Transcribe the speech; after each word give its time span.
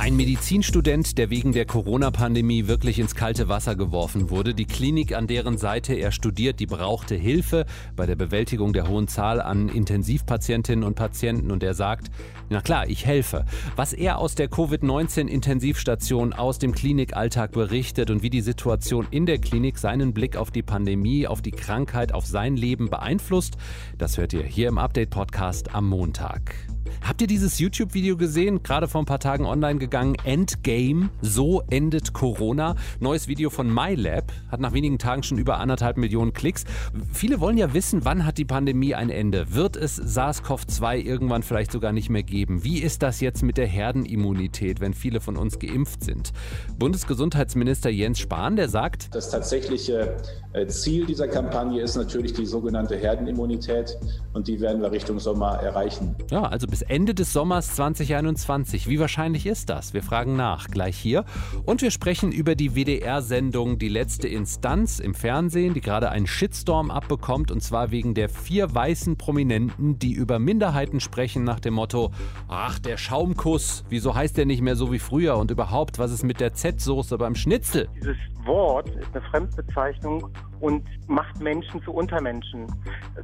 Ein 0.00 0.16
Medizinstudent, 0.16 1.18
der 1.18 1.28
wegen 1.28 1.52
der 1.52 1.66
Corona-Pandemie 1.66 2.68
wirklich 2.68 2.98
ins 2.98 3.14
kalte 3.14 3.50
Wasser 3.50 3.76
geworfen 3.76 4.30
wurde. 4.30 4.54
Die 4.54 4.64
Klinik, 4.64 5.14
an 5.14 5.26
deren 5.26 5.58
Seite 5.58 5.92
er 5.92 6.10
studiert, 6.10 6.58
die 6.58 6.64
brauchte 6.64 7.14
Hilfe 7.14 7.66
bei 7.96 8.06
der 8.06 8.16
Bewältigung 8.16 8.72
der 8.72 8.88
hohen 8.88 9.08
Zahl 9.08 9.42
an 9.42 9.68
Intensivpatientinnen 9.68 10.84
und 10.84 10.94
Patienten. 10.94 11.50
Und 11.50 11.62
er 11.62 11.74
sagt, 11.74 12.10
na 12.48 12.62
klar, 12.62 12.88
ich 12.88 13.04
helfe. 13.04 13.44
Was 13.76 13.92
er 13.92 14.16
aus 14.16 14.34
der 14.34 14.48
Covid-19-Intensivstation, 14.48 16.32
aus 16.32 16.58
dem 16.58 16.72
Klinikalltag 16.72 17.52
berichtet 17.52 18.08
und 18.10 18.22
wie 18.22 18.30
die 18.30 18.40
Situation 18.40 19.06
in 19.10 19.26
der 19.26 19.36
Klinik 19.36 19.76
seinen 19.76 20.14
Blick 20.14 20.34
auf 20.34 20.50
die 20.50 20.62
Pandemie, 20.62 21.26
auf 21.26 21.42
die 21.42 21.50
Krankheit, 21.50 22.14
auf 22.14 22.24
sein 22.24 22.56
Leben 22.56 22.88
beeinflusst, 22.88 23.58
das 23.98 24.16
hört 24.16 24.32
ihr 24.32 24.44
hier 24.44 24.68
im 24.68 24.78
Update-Podcast 24.78 25.74
am 25.74 25.90
Montag. 25.90 26.69
Habt 27.02 27.20
ihr 27.20 27.26
dieses 27.26 27.58
YouTube-Video 27.58 28.16
gesehen? 28.16 28.62
Gerade 28.62 28.88
vor 28.88 29.02
ein 29.02 29.06
paar 29.06 29.18
Tagen 29.18 29.44
online 29.44 29.78
gegangen. 29.78 30.16
Endgame. 30.24 31.10
So 31.22 31.62
endet 31.70 32.12
Corona. 32.12 32.76
Neues 33.00 33.28
Video 33.28 33.50
von 33.50 33.72
MyLab. 33.72 34.32
Hat 34.50 34.60
nach 34.60 34.72
wenigen 34.72 34.98
Tagen 34.98 35.22
schon 35.22 35.38
über 35.38 35.58
anderthalb 35.58 35.96
Millionen 35.96 36.32
Klicks. 36.32 36.64
Viele 37.12 37.40
wollen 37.40 37.58
ja 37.58 37.74
wissen, 37.74 38.04
wann 38.04 38.24
hat 38.24 38.38
die 38.38 38.44
Pandemie 38.44 38.94
ein 38.94 39.10
Ende? 39.10 39.54
Wird 39.54 39.76
es 39.76 40.00
SARS-CoV-2 40.00 40.96
irgendwann 40.96 41.42
vielleicht 41.42 41.72
sogar 41.72 41.92
nicht 41.92 42.10
mehr 42.10 42.22
geben? 42.22 42.64
Wie 42.64 42.78
ist 42.78 43.02
das 43.02 43.20
jetzt 43.20 43.42
mit 43.42 43.56
der 43.56 43.66
Herdenimmunität, 43.66 44.80
wenn 44.80 44.94
viele 44.94 45.20
von 45.20 45.36
uns 45.36 45.58
geimpft 45.58 46.04
sind? 46.04 46.32
Bundesgesundheitsminister 46.78 47.90
Jens 47.90 48.18
Spahn, 48.18 48.56
der 48.56 48.68
sagt, 48.68 49.14
das 49.14 49.30
tatsächliche 49.30 50.16
äh, 50.52 50.66
Ziel 50.66 51.06
dieser 51.06 51.28
Kampagne 51.28 51.82
ist 51.82 51.96
natürlich 51.96 52.32
die 52.32 52.46
sogenannte 52.46 52.96
Herdenimmunität 52.96 53.96
und 54.32 54.48
die 54.48 54.60
werden 54.60 54.82
wir 54.82 54.90
Richtung 54.90 55.18
Sommer 55.18 55.60
erreichen. 55.60 56.16
Ja, 56.30 56.42
also 56.42 56.66
bis 56.66 56.79
Ende 56.82 57.14
des 57.14 57.32
Sommers 57.32 57.74
2021. 57.74 58.88
Wie 58.88 58.98
wahrscheinlich 58.98 59.46
ist 59.46 59.70
das? 59.70 59.94
Wir 59.94 60.02
fragen 60.02 60.36
nach, 60.36 60.68
gleich 60.68 60.96
hier. 60.96 61.24
Und 61.64 61.82
wir 61.82 61.90
sprechen 61.90 62.32
über 62.32 62.54
die 62.54 62.74
WDR-Sendung 62.74 63.78
Die 63.78 63.88
letzte 63.88 64.28
Instanz 64.28 64.98
im 64.98 65.14
Fernsehen, 65.14 65.74
die 65.74 65.80
gerade 65.80 66.10
einen 66.10 66.26
Shitstorm 66.26 66.90
abbekommt, 66.90 67.50
und 67.50 67.62
zwar 67.62 67.90
wegen 67.90 68.14
der 68.14 68.28
vier 68.28 68.74
weißen 68.74 69.16
Prominenten, 69.16 69.98
die 69.98 70.12
über 70.12 70.38
Minderheiten 70.38 71.00
sprechen 71.00 71.44
nach 71.44 71.60
dem 71.60 71.74
Motto, 71.74 72.10
ach, 72.48 72.78
der 72.78 72.96
Schaumkuss, 72.96 73.84
wieso 73.88 74.14
heißt 74.14 74.36
der 74.36 74.46
nicht 74.46 74.62
mehr 74.62 74.76
so 74.76 74.92
wie 74.92 74.98
früher 74.98 75.36
und 75.36 75.50
überhaupt, 75.50 75.98
was 75.98 76.12
ist 76.12 76.22
mit 76.22 76.40
der 76.40 76.54
Z-Soße 76.54 77.18
beim 77.18 77.34
Schnitzel? 77.34 77.88
Dieses 77.96 78.16
Wort 78.46 78.88
ist 78.90 79.14
eine 79.14 79.22
Fremdbezeichnung 79.30 80.28
und 80.60 80.82
macht 81.08 81.40
Menschen 81.40 81.82
zu 81.82 81.92
Untermenschen. 81.92 82.66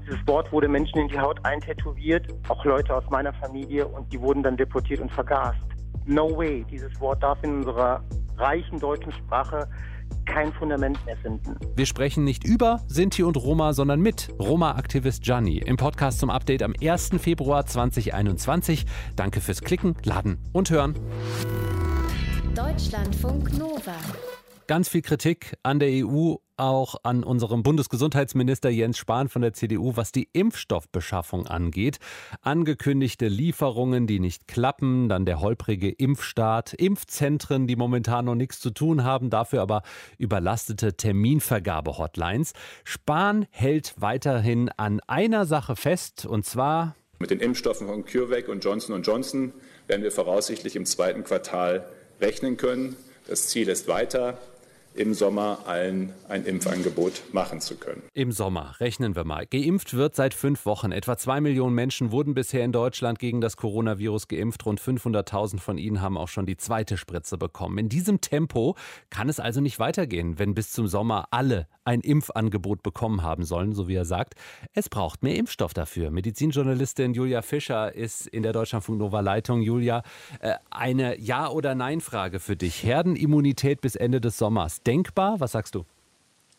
Dieses 0.06 0.26
Wort 0.26 0.50
wurde 0.52 0.68
Menschen 0.68 0.98
in 1.00 1.08
die 1.08 1.18
Haut 1.18 1.44
eintätowiert, 1.44 2.26
auch 2.48 2.64
Leute 2.64 2.94
aus 2.94 3.04
meiner 3.10 3.32
Familie, 3.34 3.86
und 3.86 4.12
die 4.12 4.20
wurden 4.20 4.42
dann 4.42 4.56
deportiert 4.56 5.00
und 5.00 5.12
vergast. 5.12 5.58
No 6.06 6.36
way, 6.36 6.64
dieses 6.70 6.98
Wort 7.00 7.22
darf 7.22 7.42
in 7.42 7.56
unserer 7.56 8.02
reichen 8.36 8.78
deutschen 8.78 9.12
Sprache 9.12 9.68
kein 10.24 10.52
Fundament 10.52 11.04
mehr 11.06 11.16
finden. 11.18 11.56
Wir 11.74 11.86
sprechen 11.86 12.24
nicht 12.24 12.44
über 12.44 12.80
Sinti 12.88 13.22
und 13.22 13.36
Roma, 13.36 13.72
sondern 13.72 14.00
mit 14.00 14.32
Roma-Aktivist 14.38 15.22
Gianni 15.22 15.58
im 15.58 15.76
Podcast 15.76 16.18
zum 16.20 16.30
Update 16.30 16.62
am 16.62 16.74
1. 16.80 17.10
Februar 17.18 17.64
2021. 17.64 18.86
Danke 19.14 19.40
fürs 19.40 19.62
Klicken, 19.62 19.94
Laden 20.04 20.38
und 20.52 20.70
Hören. 20.70 20.94
Deutschlandfunk 22.54 23.56
Nova. 23.58 23.94
Ganz 24.66 24.88
viel 24.88 25.02
Kritik 25.02 25.56
an 25.62 25.78
der 25.78 26.04
EU, 26.04 26.34
auch 26.56 26.96
an 27.04 27.22
unserem 27.22 27.62
Bundesgesundheitsminister 27.62 28.68
Jens 28.68 28.98
Spahn 28.98 29.28
von 29.28 29.42
der 29.42 29.52
CDU, 29.52 29.92
was 29.94 30.10
die 30.10 30.28
Impfstoffbeschaffung 30.32 31.46
angeht. 31.46 31.98
Angekündigte 32.42 33.28
Lieferungen, 33.28 34.08
die 34.08 34.18
nicht 34.18 34.48
klappen, 34.48 35.08
dann 35.08 35.24
der 35.24 35.40
holprige 35.40 35.88
Impfstart, 35.88 36.74
Impfzentren, 36.74 37.68
die 37.68 37.76
momentan 37.76 38.24
noch 38.24 38.34
nichts 38.34 38.58
zu 38.58 38.70
tun 38.70 39.04
haben, 39.04 39.30
dafür 39.30 39.62
aber 39.62 39.82
überlastete 40.18 40.96
Terminvergabe-Hotlines. 40.96 42.52
Spahn 42.82 43.46
hält 43.50 43.94
weiterhin 43.98 44.68
an 44.76 44.98
einer 45.06 45.46
Sache 45.46 45.76
fest, 45.76 46.26
und 46.26 46.44
zwar 46.44 46.96
mit 47.20 47.30
den 47.30 47.38
Impfstoffen 47.38 47.86
von 47.86 48.04
CureVac 48.04 48.48
und 48.48 48.64
Johnson 48.64 49.00
Johnson 49.02 49.52
werden 49.86 50.02
wir 50.02 50.10
voraussichtlich 50.10 50.74
im 50.74 50.86
zweiten 50.86 51.22
Quartal 51.22 51.86
rechnen 52.20 52.56
können. 52.56 52.96
Das 53.28 53.48
Ziel 53.48 53.68
ist 53.68 53.88
weiter, 53.88 54.38
im 54.96 55.14
Sommer 55.14 55.60
allen 55.66 56.12
ein 56.28 56.44
Impfangebot 56.44 57.22
machen 57.32 57.60
zu 57.60 57.76
können. 57.76 58.02
Im 58.14 58.32
Sommer, 58.32 58.74
rechnen 58.80 59.14
wir 59.14 59.24
mal. 59.24 59.46
Geimpft 59.46 59.94
wird 59.94 60.14
seit 60.14 60.34
fünf 60.34 60.66
Wochen. 60.66 60.92
Etwa 60.92 61.16
zwei 61.16 61.40
Millionen 61.40 61.74
Menschen 61.74 62.10
wurden 62.10 62.34
bisher 62.34 62.64
in 62.64 62.72
Deutschland 62.72 63.18
gegen 63.18 63.40
das 63.40 63.56
Coronavirus 63.56 64.28
geimpft. 64.28 64.64
Rund 64.66 64.80
500.000 64.80 65.60
von 65.60 65.78
ihnen 65.78 66.00
haben 66.00 66.16
auch 66.16 66.28
schon 66.28 66.46
die 66.46 66.56
zweite 66.56 66.96
Spritze 66.96 67.38
bekommen. 67.38 67.78
In 67.78 67.88
diesem 67.88 68.20
Tempo 68.20 68.76
kann 69.10 69.28
es 69.28 69.40
also 69.40 69.60
nicht 69.60 69.78
weitergehen, 69.78 70.38
wenn 70.38 70.54
bis 70.54 70.72
zum 70.72 70.86
Sommer 70.86 71.28
alle 71.30 71.68
ein 71.84 72.00
Impfangebot 72.00 72.82
bekommen 72.82 73.22
haben 73.22 73.44
sollen, 73.44 73.72
so 73.72 73.88
wie 73.88 73.94
er 73.94 74.04
sagt. 74.04 74.34
Es 74.72 74.88
braucht 74.88 75.22
mehr 75.22 75.36
Impfstoff 75.36 75.72
dafür. 75.72 76.10
Medizinjournalistin 76.10 77.14
Julia 77.14 77.42
Fischer 77.42 77.94
ist 77.94 78.26
in 78.26 78.42
der 78.42 78.52
Deutschlandfunk 78.52 78.98
Nova 78.98 79.20
Leitung. 79.20 79.62
Julia, 79.62 80.02
äh, 80.40 80.54
eine 80.70 81.18
Ja- 81.20 81.48
oder 81.48 81.74
Nein-Frage 81.74 82.40
für 82.40 82.56
dich. 82.56 82.82
Herdenimmunität 82.82 83.80
bis 83.80 83.94
Ende 83.94 84.20
des 84.20 84.36
Sommers 84.38 84.82
denkbar? 84.86 85.40
Was 85.40 85.52
sagst 85.52 85.74
du? 85.74 85.84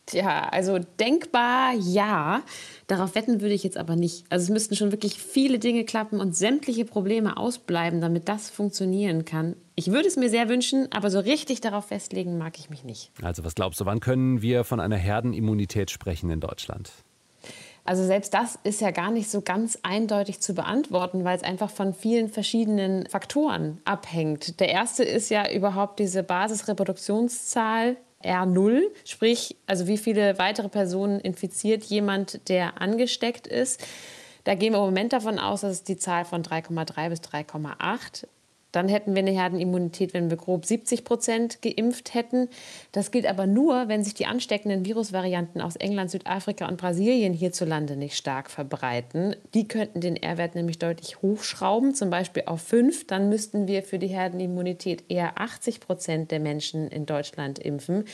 Tja, 0.08 0.48
also 0.50 0.80
denkbar 0.80 1.74
ja. 1.74 2.42
Darauf 2.88 3.14
wetten 3.14 3.42
würde 3.42 3.54
ich 3.54 3.64
jetzt 3.64 3.78
aber 3.78 3.98
nicht. 3.98 4.26
Also 4.30 4.44
es 4.44 4.50
müssten 4.50 4.78
schon 4.78 4.94
wirklich 4.94 5.22
viele 5.22 5.60
Dinge 5.60 5.84
klappen 5.84 6.22
und 6.22 6.34
sämtliche 6.34 6.86
Probleme 6.86 7.36
ausbleiben, 7.36 8.00
damit 8.00 8.30
das 8.30 8.50
funktionieren 8.50 9.26
kann. 9.26 9.58
Ich 9.76 9.92
würde 9.92 10.08
es 10.08 10.16
mir 10.16 10.30
sehr 10.30 10.48
wünschen, 10.48 10.88
aber 10.94 11.12
so 11.12 11.20
richtig 11.20 11.60
darauf 11.60 11.88
festlegen 11.88 12.38
mag 12.38 12.58
ich 12.58 12.70
mich 12.70 12.86
nicht. 12.86 13.12
Also 13.22 13.44
was 13.44 13.54
glaubst 13.54 13.82
du, 13.82 13.86
wann 13.86 14.00
können 14.00 14.42
wir 14.42 14.64
von 14.64 14.80
einer 14.80 14.96
Herdenimmunität 14.96 15.92
sprechen 15.92 16.30
in 16.30 16.40
Deutschland? 16.40 16.90
Also 17.84 18.06
selbst 18.06 18.34
das 18.34 18.58
ist 18.64 18.80
ja 18.80 18.92
gar 18.92 19.12
nicht 19.12 19.30
so 19.30 19.42
ganz 19.42 19.78
eindeutig 19.84 20.40
zu 20.42 20.54
beantworten, 20.54 21.26
weil 21.26 21.36
es 21.36 21.44
einfach 21.44 21.70
von 21.70 21.94
vielen 21.94 22.30
verschiedenen 22.30 23.08
Faktoren 23.08 23.82
abhängt. 23.84 24.60
Der 24.62 24.70
erste 24.70 25.04
ist 25.04 25.30
ja 25.30 25.50
überhaupt 25.52 26.00
diese 26.00 26.24
Basisreproduktionszahl, 26.24 27.98
R0, 28.28 28.82
sprich, 29.06 29.56
also 29.66 29.88
wie 29.88 29.98
viele 29.98 30.38
weitere 30.38 30.70
Personen 30.70 31.20
infiziert 31.20 31.84
jemand, 31.86 32.50
der 32.50 32.82
angesteckt 32.82 33.48
ist. 33.48 33.86
Da 34.44 34.56
gehen 34.56 34.74
wir 34.74 34.80
im 34.80 34.86
Moment 34.86 35.14
davon 35.14 35.40
aus, 35.40 35.62
dass 35.62 35.72
es 35.72 35.84
die 35.84 35.98
Zahl 35.98 36.26
von 36.26 36.44
3,3 36.44 37.10
bis 37.10 37.20
3,8 37.22 38.28
dann 38.78 38.88
hätten 38.88 39.16
wir 39.16 39.24
eine 39.24 39.32
Herdenimmunität, 39.32 40.14
wenn 40.14 40.30
wir 40.30 40.38
grob 40.38 40.66
70 40.66 41.04
Prozent 41.04 41.62
geimpft 41.64 42.14
hätten. 42.14 42.48
Das 42.92 43.10
gilt 43.10 43.26
aber 43.26 43.48
nur, 43.48 43.88
wenn 43.88 44.04
sich 44.04 44.14
die 44.14 44.28
ansteckenden 44.28 44.86
Virusvarianten 44.86 45.62
aus 45.62 45.76
England, 45.76 46.12
Südafrika 46.12 46.68
und 46.68 46.78
Brasilien 46.78 47.34
hierzulande 47.34 47.98
nicht 47.98 48.16
stark 48.16 48.52
verbreiten. 48.52 49.36
Die 49.56 49.68
könnten 49.68 50.00
den 50.00 50.16
R-Wert 50.16 50.54
nämlich 50.54 50.78
deutlich 50.78 51.24
hochschrauben, 51.24 51.96
zum 51.96 52.12
Beispiel 52.12 52.44
auf 52.46 52.62
5. 52.62 53.08
Dann 53.08 53.30
müssten 53.30 53.68
wir 53.68 53.82
für 53.82 53.98
die 53.98 54.08
Herdenimmunität 54.08 55.06
eher 55.10 55.42
80 55.42 55.80
Prozent 55.80 56.30
der 56.30 56.40
Menschen 56.40 56.88
in 56.88 57.08
Deutschland 57.08 57.58
impfen. 57.58 58.06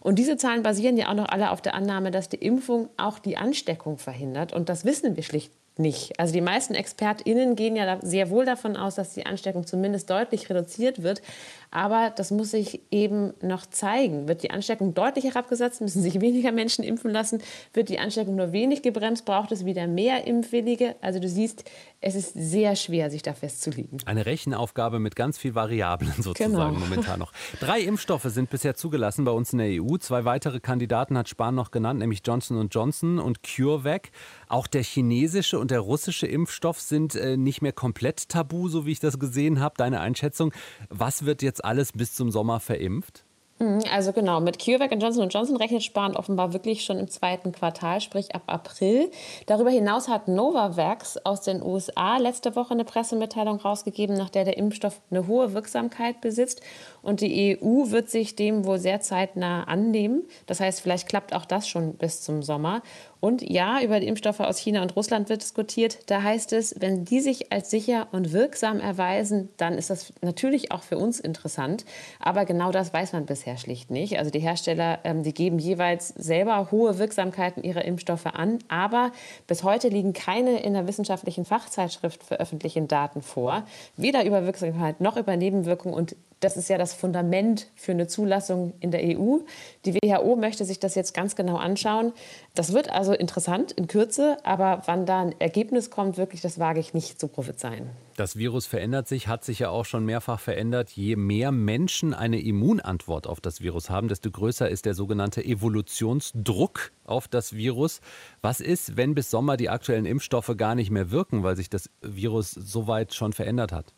Und 0.00 0.18
diese 0.18 0.36
Zahlen 0.36 0.64
basieren 0.64 0.96
ja 0.96 1.10
auch 1.10 1.14
noch 1.14 1.28
alle 1.28 1.52
auf 1.52 1.62
der 1.62 1.74
Annahme, 1.74 2.10
dass 2.10 2.28
die 2.28 2.38
Impfung 2.38 2.88
auch 2.96 3.20
die 3.20 3.36
Ansteckung 3.36 3.98
verhindert. 3.98 4.52
Und 4.52 4.68
das 4.68 4.84
wissen 4.84 5.14
wir 5.14 5.22
schlicht 5.22 5.52
nicht. 5.78 6.18
Also 6.18 6.32
die 6.32 6.40
meisten 6.40 6.74
ExpertInnen 6.74 7.56
gehen 7.56 7.76
ja 7.76 7.98
sehr 8.02 8.30
wohl 8.30 8.44
davon 8.44 8.76
aus, 8.76 8.96
dass 8.96 9.14
die 9.14 9.26
Ansteckung 9.26 9.66
zumindest 9.66 10.10
deutlich 10.10 10.50
reduziert 10.50 11.02
wird. 11.02 11.22
Aber 11.70 12.10
das 12.14 12.30
muss 12.30 12.50
sich 12.52 12.80
eben 12.90 13.32
noch 13.42 13.66
zeigen. 13.66 14.28
Wird 14.28 14.42
die 14.42 14.50
Ansteckung 14.50 14.94
deutlich 14.94 15.24
herabgesetzt, 15.24 15.80
müssen 15.80 16.02
sich 16.02 16.20
weniger 16.20 16.52
Menschen 16.52 16.84
impfen 16.84 17.10
lassen. 17.10 17.42
Wird 17.72 17.88
die 17.88 17.98
Ansteckung 17.98 18.36
nur 18.36 18.52
wenig 18.52 18.82
gebremst, 18.82 19.24
braucht 19.24 19.52
es 19.52 19.64
wieder 19.64 19.86
mehr 19.86 20.26
Impfwillige. 20.26 20.96
Also 21.00 21.20
du 21.20 21.28
siehst, 21.28 21.64
es 22.00 22.14
ist 22.14 22.32
sehr 22.34 22.76
schwer, 22.76 23.10
sich 23.10 23.22
da 23.22 23.34
festzulegen. 23.34 23.98
Eine 24.06 24.24
Rechenaufgabe 24.24 25.00
mit 25.00 25.16
ganz 25.16 25.36
viel 25.36 25.54
Variablen 25.54 26.12
sozusagen 26.18 26.52
genau. 26.52 26.70
momentan 26.70 27.18
noch. 27.18 27.32
Drei 27.60 27.80
Impfstoffe 27.80 28.24
sind 28.24 28.50
bisher 28.50 28.74
zugelassen 28.74 29.24
bei 29.24 29.32
uns 29.32 29.52
in 29.52 29.58
der 29.58 29.82
EU. 29.82 29.96
Zwei 29.98 30.24
weitere 30.24 30.60
Kandidaten 30.60 31.18
hat 31.18 31.28
Spahn 31.28 31.54
noch 31.54 31.70
genannt, 31.70 31.98
nämlich 31.98 32.20
Johnson 32.24 32.68
Johnson 32.70 33.18
und 33.18 33.42
CureVac. 33.42 34.10
Auch 34.48 34.66
der 34.66 34.82
chinesische 34.82 35.58
und 35.58 35.70
der 35.70 35.80
russische 35.80 36.26
Impfstoff 36.26 36.80
sind 36.80 37.14
äh, 37.14 37.36
nicht 37.36 37.62
mehr 37.62 37.72
komplett 37.72 38.28
tabu, 38.28 38.68
so 38.68 38.86
wie 38.86 38.92
ich 38.92 39.00
das 39.00 39.18
gesehen 39.18 39.60
habe. 39.60 39.74
Deine 39.76 40.00
Einschätzung, 40.00 40.52
was 40.88 41.24
wird 41.24 41.42
jetzt 41.42 41.57
alles 41.60 41.92
bis 41.92 42.14
zum 42.14 42.30
Sommer 42.30 42.60
verimpft? 42.60 43.24
Mhm, 43.60 43.80
also 43.92 44.12
genau, 44.12 44.40
mit 44.40 44.60
CureVac 44.60 44.92
und 44.92 45.02
Johnson 45.02 45.28
Johnson 45.28 45.56
rechnet 45.56 45.82
Spahn 45.82 46.16
offenbar 46.16 46.52
wirklich 46.52 46.84
schon 46.84 46.98
im 46.98 47.08
zweiten 47.08 47.50
Quartal, 47.50 48.00
sprich 48.00 48.34
ab 48.34 48.42
April. 48.46 49.10
Darüber 49.46 49.70
hinaus 49.70 50.08
hat 50.08 50.28
Novavax 50.28 51.18
aus 51.24 51.40
den 51.40 51.60
USA 51.62 52.18
letzte 52.18 52.54
Woche 52.54 52.74
eine 52.74 52.84
Pressemitteilung 52.84 53.58
rausgegeben, 53.58 54.16
nach 54.16 54.30
der 54.30 54.44
der 54.44 54.58
Impfstoff 54.58 55.00
eine 55.10 55.26
hohe 55.26 55.54
Wirksamkeit 55.54 56.20
besitzt 56.20 56.60
und 57.08 57.22
die 57.22 57.58
EU 57.58 57.90
wird 57.90 58.10
sich 58.10 58.36
dem 58.36 58.66
wohl 58.66 58.78
sehr 58.78 59.00
zeitnah 59.00 59.64
annehmen. 59.64 60.24
Das 60.44 60.60
heißt, 60.60 60.82
vielleicht 60.82 61.08
klappt 61.08 61.34
auch 61.34 61.46
das 61.46 61.66
schon 61.66 61.94
bis 61.94 62.20
zum 62.20 62.42
Sommer. 62.42 62.82
Und 63.20 63.40
ja, 63.40 63.82
über 63.82 63.98
die 63.98 64.06
Impfstoffe 64.06 64.40
aus 64.40 64.58
China 64.58 64.82
und 64.82 64.94
Russland 64.94 65.30
wird 65.30 65.40
diskutiert. 65.40 65.98
Da 66.10 66.22
heißt 66.22 66.52
es, 66.52 66.74
wenn 66.80 67.06
die 67.06 67.20
sich 67.20 67.50
als 67.50 67.70
sicher 67.70 68.08
und 68.12 68.34
wirksam 68.34 68.78
erweisen, 68.78 69.48
dann 69.56 69.78
ist 69.78 69.88
das 69.88 70.12
natürlich 70.20 70.70
auch 70.70 70.82
für 70.82 70.98
uns 70.98 71.18
interessant. 71.18 71.86
Aber 72.20 72.44
genau 72.44 72.72
das 72.72 72.92
weiß 72.92 73.14
man 73.14 73.24
bisher 73.24 73.56
schlicht 73.56 73.90
nicht. 73.90 74.18
Also 74.18 74.30
die 74.30 74.40
Hersteller, 74.40 74.98
ähm, 75.04 75.22
die 75.22 75.32
geben 75.32 75.58
jeweils 75.58 76.08
selber 76.08 76.70
hohe 76.70 76.98
Wirksamkeiten 76.98 77.64
ihrer 77.64 77.86
Impfstoffe 77.86 78.26
an. 78.26 78.58
Aber 78.68 79.12
bis 79.46 79.64
heute 79.64 79.88
liegen 79.88 80.12
keine 80.12 80.60
in 80.60 80.74
der 80.74 80.86
wissenschaftlichen 80.86 81.46
Fachzeitschrift 81.46 82.22
veröffentlichten 82.22 82.86
Daten 82.86 83.22
vor. 83.22 83.64
Weder 83.96 84.26
über 84.26 84.44
Wirksamkeit 84.44 85.00
noch 85.00 85.16
über 85.16 85.38
Nebenwirkungen. 85.38 85.94
Und 85.94 86.14
das 86.40 86.56
ist 86.56 86.68
ja 86.68 86.78
das 86.78 86.94
Fundament 86.94 87.68
für 87.74 87.92
eine 87.92 88.06
Zulassung 88.06 88.74
in 88.80 88.90
der 88.90 89.02
EU. 89.02 89.38
Die 89.84 89.94
WHO 89.94 90.36
möchte 90.36 90.64
sich 90.64 90.78
das 90.78 90.94
jetzt 90.94 91.12
ganz 91.12 91.34
genau 91.34 91.56
anschauen. 91.56 92.12
Das 92.54 92.72
wird 92.72 92.90
also 92.90 93.12
interessant 93.12 93.72
in 93.72 93.88
Kürze, 93.88 94.36
aber 94.44 94.82
wann 94.86 95.04
da 95.06 95.20
ein 95.22 95.40
Ergebnis 95.40 95.90
kommt, 95.90 96.16
wirklich, 96.16 96.40
das 96.40 96.58
wage 96.58 96.80
ich 96.80 96.94
nicht 96.94 97.20
zu 97.20 97.28
prophezeien. 97.28 97.90
Das 98.16 98.36
Virus 98.36 98.66
verändert 98.66 99.06
sich, 99.06 99.28
hat 99.28 99.44
sich 99.44 99.60
ja 99.60 99.70
auch 99.70 99.84
schon 99.84 100.04
mehrfach 100.04 100.40
verändert. 100.40 100.90
Je 100.90 101.16
mehr 101.16 101.52
Menschen 101.52 102.14
eine 102.14 102.40
Immunantwort 102.40 103.26
auf 103.26 103.40
das 103.40 103.60
Virus 103.60 103.90
haben, 103.90 104.08
desto 104.08 104.30
größer 104.30 104.68
ist 104.68 104.86
der 104.86 104.94
sogenannte 104.94 105.44
Evolutionsdruck 105.44 106.92
auf 107.04 107.28
das 107.28 107.52
Virus. 107.54 108.00
Was 108.42 108.60
ist, 108.60 108.96
wenn 108.96 109.14
bis 109.14 109.30
Sommer 109.30 109.56
die 109.56 109.70
aktuellen 109.70 110.06
Impfstoffe 110.06 110.52
gar 110.56 110.74
nicht 110.74 110.90
mehr 110.90 111.10
wirken, 111.10 111.42
weil 111.42 111.56
sich 111.56 111.70
das 111.70 111.90
Virus 112.02 112.50
so 112.50 112.86
weit 112.86 113.14
schon 113.14 113.32
verändert 113.32 113.72
hat? 113.72 113.94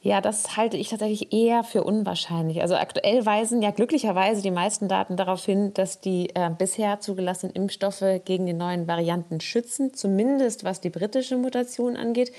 Ja, 0.00 0.20
das 0.20 0.56
halte 0.56 0.76
ich 0.76 0.88
tatsächlich 0.88 1.32
eher 1.32 1.64
für 1.64 1.84
unwahrscheinlich. 1.84 2.62
Also 2.62 2.76
aktuell 2.76 3.26
weisen 3.26 3.60
ja 3.60 3.70
glücklicherweise 3.70 4.42
die 4.42 4.50
meisten 4.50 4.88
Daten 4.88 5.16
darauf 5.16 5.44
hin, 5.44 5.74
dass 5.74 6.00
die 6.00 6.30
äh, 6.34 6.50
bisher 6.56 7.00
zugelassenen 7.00 7.54
Impfstoffe 7.54 8.04
gegen 8.24 8.46
die 8.46 8.54
neuen 8.54 8.86
Varianten 8.86 9.40
schützen, 9.40 9.92
zumindest 9.92 10.64
was 10.64 10.80
die 10.80 10.90
britische 10.90 11.36
Mutation 11.36 11.96
angeht. 11.96 12.32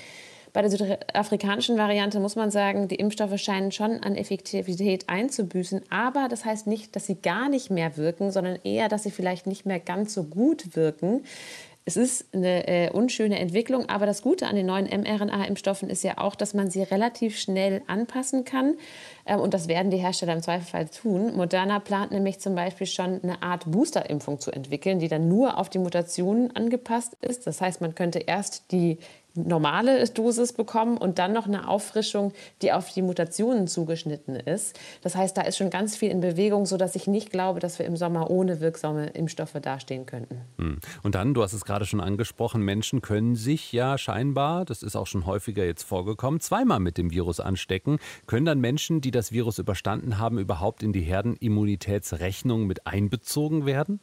Bei 0.52 0.62
der 0.62 0.70
südafrikanischen 0.70 1.78
Variante 1.78 2.18
muss 2.18 2.34
man 2.34 2.50
sagen, 2.50 2.88
die 2.88 2.96
Impfstoffe 2.96 3.38
scheinen 3.38 3.70
schon 3.70 4.02
an 4.02 4.16
Effektivität 4.16 5.08
einzubüßen. 5.08 5.82
Aber 5.90 6.26
das 6.28 6.44
heißt 6.44 6.66
nicht, 6.66 6.96
dass 6.96 7.06
sie 7.06 7.20
gar 7.20 7.48
nicht 7.48 7.70
mehr 7.70 7.96
wirken, 7.96 8.32
sondern 8.32 8.58
eher, 8.64 8.88
dass 8.88 9.04
sie 9.04 9.12
vielleicht 9.12 9.46
nicht 9.46 9.64
mehr 9.64 9.78
ganz 9.78 10.12
so 10.12 10.24
gut 10.24 10.74
wirken. 10.74 11.22
Es 11.86 11.96
ist 11.96 12.26
eine 12.34 12.68
äh, 12.68 12.90
unschöne 12.90 13.38
Entwicklung, 13.38 13.88
aber 13.88 14.04
das 14.06 14.22
Gute 14.22 14.46
an 14.46 14.54
den 14.54 14.66
neuen 14.66 14.86
mRNA-Impfstoffen 14.86 15.88
ist 15.88 16.04
ja 16.04 16.18
auch, 16.18 16.34
dass 16.34 16.52
man 16.52 16.70
sie 16.70 16.82
relativ 16.82 17.38
schnell 17.38 17.82
anpassen 17.86 18.44
kann. 18.44 18.74
Ähm, 19.24 19.40
und 19.40 19.54
das 19.54 19.66
werden 19.66 19.90
die 19.90 19.96
Hersteller 19.96 20.34
im 20.34 20.42
Zweifelsfall 20.42 20.88
tun. 20.88 21.34
Moderna 21.34 21.80
plant 21.80 22.12
nämlich 22.12 22.38
zum 22.38 22.54
Beispiel 22.54 22.86
schon 22.86 23.22
eine 23.22 23.42
Art 23.42 23.70
Boosterimpfung 23.70 24.40
zu 24.40 24.50
entwickeln, 24.50 24.98
die 24.98 25.08
dann 25.08 25.28
nur 25.28 25.56
auf 25.56 25.70
die 25.70 25.78
Mutationen 25.78 26.54
angepasst 26.54 27.16
ist. 27.22 27.46
Das 27.46 27.60
heißt, 27.60 27.80
man 27.80 27.94
könnte 27.94 28.18
erst 28.18 28.70
die 28.72 28.98
normale 29.34 30.04
Dosis 30.06 30.52
bekommen 30.52 30.96
und 30.96 31.18
dann 31.18 31.32
noch 31.32 31.46
eine 31.46 31.68
Auffrischung, 31.68 32.32
die 32.62 32.72
auf 32.72 32.92
die 32.92 33.02
Mutationen 33.02 33.68
zugeschnitten 33.68 34.36
ist. 34.36 34.78
Das 35.02 35.14
heißt, 35.14 35.36
da 35.36 35.42
ist 35.42 35.56
schon 35.56 35.70
ganz 35.70 35.96
viel 35.96 36.10
in 36.10 36.20
Bewegung, 36.20 36.66
sodass 36.66 36.96
ich 36.96 37.06
nicht 37.06 37.30
glaube, 37.30 37.60
dass 37.60 37.78
wir 37.78 37.86
im 37.86 37.96
Sommer 37.96 38.30
ohne 38.30 38.60
wirksame 38.60 39.08
Impfstoffe 39.08 39.56
dastehen 39.60 40.06
könnten. 40.06 40.40
Hm. 40.58 40.78
Und 41.02 41.14
dann, 41.14 41.34
du 41.34 41.42
hast 41.42 41.52
es 41.52 41.64
gerade 41.64 41.86
schon 41.86 42.00
angesprochen, 42.00 42.62
Menschen 42.62 43.02
können 43.02 43.36
sich 43.36 43.72
ja 43.72 43.98
scheinbar, 43.98 44.64
das 44.64 44.82
ist 44.82 44.96
auch 44.96 45.06
schon 45.06 45.26
häufiger 45.26 45.64
jetzt 45.64 45.82
vorgekommen, 45.82 46.40
zweimal 46.40 46.80
mit 46.80 46.98
dem 46.98 47.10
Virus 47.10 47.40
anstecken. 47.40 47.98
Können 48.26 48.46
dann 48.46 48.60
Menschen, 48.60 49.00
die 49.00 49.10
das 49.10 49.32
Virus 49.32 49.58
überstanden 49.58 50.18
haben, 50.18 50.38
überhaupt 50.38 50.82
in 50.82 50.92
die 50.92 51.02
Herdenimmunitätsrechnung 51.02 52.66
mit 52.66 52.86
einbezogen 52.86 53.66
werden? 53.66 54.00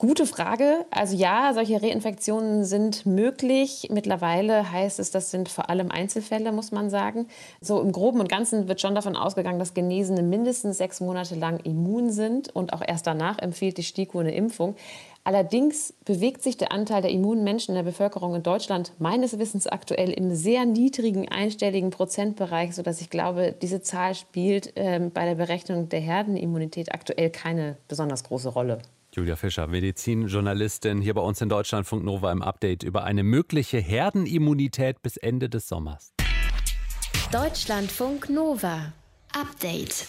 Gute 0.00 0.26
Frage. 0.26 0.86
Also 0.92 1.16
ja, 1.16 1.50
solche 1.54 1.82
Reinfektionen 1.82 2.64
sind 2.64 3.04
möglich. 3.04 3.88
Mittlerweile 3.90 4.70
heißt 4.70 5.00
es, 5.00 5.10
das 5.10 5.32
sind 5.32 5.48
vor 5.48 5.70
allem 5.70 5.90
Einzelfälle, 5.90 6.52
muss 6.52 6.70
man 6.70 6.88
sagen. 6.88 7.26
So 7.60 7.80
im 7.80 7.90
Groben 7.90 8.20
und 8.20 8.28
Ganzen 8.28 8.68
wird 8.68 8.80
schon 8.80 8.94
davon 8.94 9.16
ausgegangen, 9.16 9.58
dass 9.58 9.74
Genesene 9.74 10.22
mindestens 10.22 10.78
sechs 10.78 11.00
Monate 11.00 11.34
lang 11.34 11.58
immun 11.64 12.12
sind 12.12 12.54
und 12.54 12.74
auch 12.74 12.82
erst 12.86 13.08
danach 13.08 13.40
empfiehlt 13.40 13.76
die 13.76 13.82
STIKO 13.82 14.20
eine 14.20 14.32
Impfung. 14.36 14.76
Allerdings 15.24 15.92
bewegt 16.04 16.44
sich 16.44 16.56
der 16.56 16.70
Anteil 16.70 17.02
der 17.02 17.10
immunen 17.10 17.42
Menschen 17.42 17.72
in 17.72 17.84
der 17.84 17.90
Bevölkerung 17.90 18.36
in 18.36 18.44
Deutschland 18.44 18.92
meines 19.00 19.36
Wissens 19.40 19.66
aktuell 19.66 20.12
im 20.12 20.32
sehr 20.32 20.64
niedrigen 20.64 21.28
einstelligen 21.28 21.90
Prozentbereich, 21.90 22.72
sodass 22.72 23.00
ich 23.00 23.10
glaube, 23.10 23.52
diese 23.60 23.82
Zahl 23.82 24.14
spielt 24.14 24.76
äh, 24.76 25.00
bei 25.12 25.24
der 25.24 25.34
Berechnung 25.34 25.88
der 25.88 25.98
Herdenimmunität 25.98 26.94
aktuell 26.94 27.30
keine 27.30 27.78
besonders 27.88 28.22
große 28.22 28.50
Rolle. 28.50 28.78
Julia 29.18 29.34
Fischer, 29.34 29.66
Medizinjournalistin 29.66 31.00
hier 31.00 31.12
bei 31.12 31.20
uns 31.20 31.40
in 31.40 31.48
Deutschlandfunk 31.48 32.04
Nova 32.04 32.30
im 32.30 32.40
Update 32.40 32.84
über 32.84 33.02
eine 33.02 33.24
mögliche 33.24 33.78
Herdenimmunität 33.78 35.02
bis 35.02 35.16
Ende 35.16 35.48
des 35.48 35.66
Sommers. 35.66 36.14
Deutschlandfunk 37.32 38.30
Nova. 38.30 38.92
Update. 39.32 40.06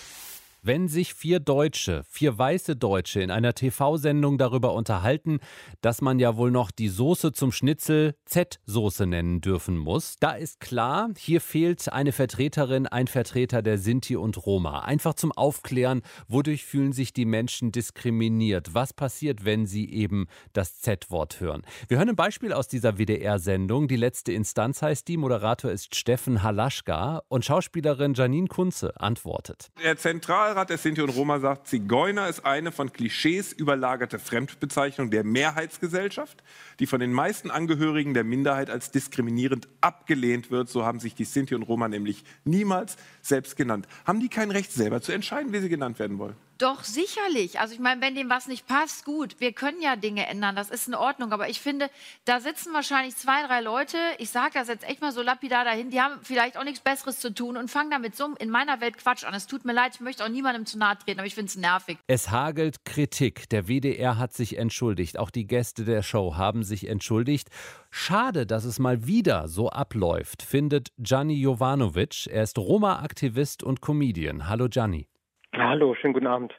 Wenn 0.62 0.90
sich 0.90 1.14
vier 1.14 1.40
Deutsche, 1.40 2.04
vier 2.10 2.38
weiße 2.38 2.76
Deutsche 2.76 3.22
in 3.22 3.32
einer 3.32 3.54
TV-Sendung 3.54 4.38
darüber 4.38 4.74
unterhalten, 4.74 5.40
dass 5.80 6.02
man 6.02 6.20
ja 6.20 6.36
wohl 6.36 6.52
noch 6.52 6.70
die 6.70 6.90
Soße 6.90 7.32
zum 7.32 7.54
Schnitzel 7.54 8.16
Z-Soße 8.26 9.08
nennen 9.08 9.40
dürfen 9.40 9.78
muss, 9.78 10.18
da 10.20 10.34
ist 10.34 10.60
klar, 10.60 11.12
hier 11.18 11.40
fehlt 11.40 11.92
eine 11.94 12.12
Vertreterin, 12.12 12.88
ein 12.88 13.08
Vertreter 13.08 13.62
der 13.62 13.78
Sinti 13.78 14.18
und 14.18 14.46
Roma. 14.46 14.82
Einfach 14.82 15.14
zum 15.14 15.32
Aufklären, 15.32 16.02
wodurch 16.28 16.66
fühlen 16.66 16.92
sich 16.92 17.14
die 17.14 17.26
Menschen 17.26 17.72
diskriminiert? 17.72 18.74
Was 18.74 18.92
passiert, 18.92 19.46
wenn 19.46 19.66
sie 19.66 19.90
eben 19.90 20.28
das 20.52 20.82
Z-Wort 20.82 21.40
hören? 21.40 21.64
Wir 21.88 22.00
hören 22.00 22.10
ein 22.10 22.18
Beispiel 22.18 22.52
aus 22.52 22.68
dieser 22.68 22.98
WDR-Sendung. 22.98 23.88
Die 23.88 23.96
letzte 23.96 24.34
Instanz 24.34 24.82
heißt 24.82 25.08
die. 25.08 25.16
Moderator 25.16 25.72
ist 25.72 25.96
Steffen 25.96 26.44
Halaschka 26.44 27.22
und 27.30 27.46
Schauspielerin 27.46 28.14
Janine 28.14 28.48
Kunze 28.48 29.00
antwortet. 29.00 29.72
Der 29.82 29.96
Zentral 29.96 30.49
Zentralrat 30.50 30.72
der 30.72 30.80
Sinti 30.80 31.02
und 31.04 31.10
Roma 31.10 31.40
sagt, 31.40 31.68
Zigeuner 31.68 32.28
ist 32.28 32.44
eine 32.44 32.72
von 32.72 32.92
Klischees 32.92 33.54
überlagerte 33.54 34.18
Fremdbezeichnung 34.18 35.12
der 35.12 35.24
Mehrheitsgesellschaft, 35.24 36.42
die 36.80 36.88
von 36.88 37.00
den 37.00 37.14
meisten 37.14 37.52
Angehörigen 37.52 38.16
der 38.16 38.24
Minderheit 38.24 38.72
als 38.72 38.90
diskriminierend 38.90 39.68
abgelehnt 39.80 40.50
wird. 40.50 40.68
So 40.68 40.84
haben 40.84 41.00
sich 41.00 41.14
die 41.14 41.26
Sinti 41.26 41.54
und 41.54 41.62
Roma 41.62 41.88
nämlich 41.88 42.24
niemals 42.46 42.98
selbst 43.22 43.58
genannt. 43.58 43.88
Haben 44.06 44.22
die 44.22 44.30
kein 44.30 44.50
Recht 44.50 44.72
selber 44.72 45.02
zu 45.02 45.12
entscheiden, 45.12 45.54
wie 45.54 45.60
sie 45.60 45.70
genannt 45.70 46.00
werden 46.00 46.18
wollen? 46.18 46.36
Doch, 46.60 46.84
sicherlich. 46.84 47.62
Also 47.62 47.74
ich 47.74 47.80
meine, 47.80 48.02
wenn 48.02 48.16
dem 48.16 48.30
was 48.30 48.50
nicht 48.50 48.68
passt, 48.68 49.06
gut, 49.06 49.38
wir 49.40 49.54
können 49.54 49.82
ja 49.82 49.96
Dinge 49.96 50.28
ändern, 50.28 50.58
das 50.58 50.70
ist 50.70 50.90
in 50.90 50.94
Ordnung. 50.94 51.32
Aber 51.32 51.48
ich 51.48 51.62
finde, 51.62 51.90
da 52.26 52.42
sitzen 52.42 52.74
wahrscheinlich 52.74 53.16
zwei, 53.16 53.48
drei 53.48 53.62
Leute, 53.62 53.98
ich 54.18 54.30
sage 54.30 54.52
das 54.56 54.68
jetzt 54.68 54.84
echt 54.84 55.00
mal 55.00 55.14
so 55.14 55.22
lapidar 55.22 55.64
dahin, 55.64 55.90
die 55.90 56.02
haben 56.02 56.20
vielleicht 56.22 56.58
auch 56.58 56.66
nichts 56.66 56.82
Besseres 56.82 57.22
zu 57.22 57.34
tun 57.34 57.56
und 57.56 57.72
fangen 57.72 57.92
damit 57.92 58.18
so 58.18 58.36
in 58.40 58.50
meiner 58.50 58.82
Welt 58.82 58.98
Quatsch 58.98 59.24
an. 59.24 59.34
Es 59.34 59.48
tut 59.48 59.64
mir 59.64 59.72
leid, 59.72 59.96
ich 59.96 60.02
möchte 60.02 60.26
auch 60.26 60.28
niemandem 60.28 60.66
zu 60.66 60.78
nahe 60.78 60.98
treten, 60.98 61.22
aber 61.22 61.28
ich 61.28 61.36
finde 61.36 61.48
es 61.48 61.56
nervig. 61.56 61.98
Es 62.08 62.30
hagelt 62.30 62.84
Kritik. 62.84 63.48
Der 63.48 63.70
WDR 63.70 64.18
hat 64.18 64.34
sich 64.34 64.58
entschuldigt. 64.58 65.18
Auch 65.18 65.30
die 65.30 65.48
Gäste 65.48 65.86
der 65.86 66.04
Show 66.04 66.36
haben 66.36 66.64
sich 66.64 66.90
entschuldigt. 66.90 67.48
Schade, 67.90 68.46
dass 68.46 68.66
es 68.66 68.80
mal 68.80 69.08
wieder 69.08 69.48
so 69.48 69.70
abläuft, 69.70 70.42
findet 70.42 70.90
Gianni 70.98 71.36
Jovanovic. 71.36 72.28
Er 72.28 72.44
ist 72.44 72.58
Roma-Aktivist 72.58 73.64
und 73.64 73.80
Comedian. 73.80 74.50
Hallo 74.50 74.68
Gianni. 74.68 75.08
Hallo, 75.56 75.96
schönen 75.96 76.14
guten 76.14 76.28
Abend. 76.28 76.54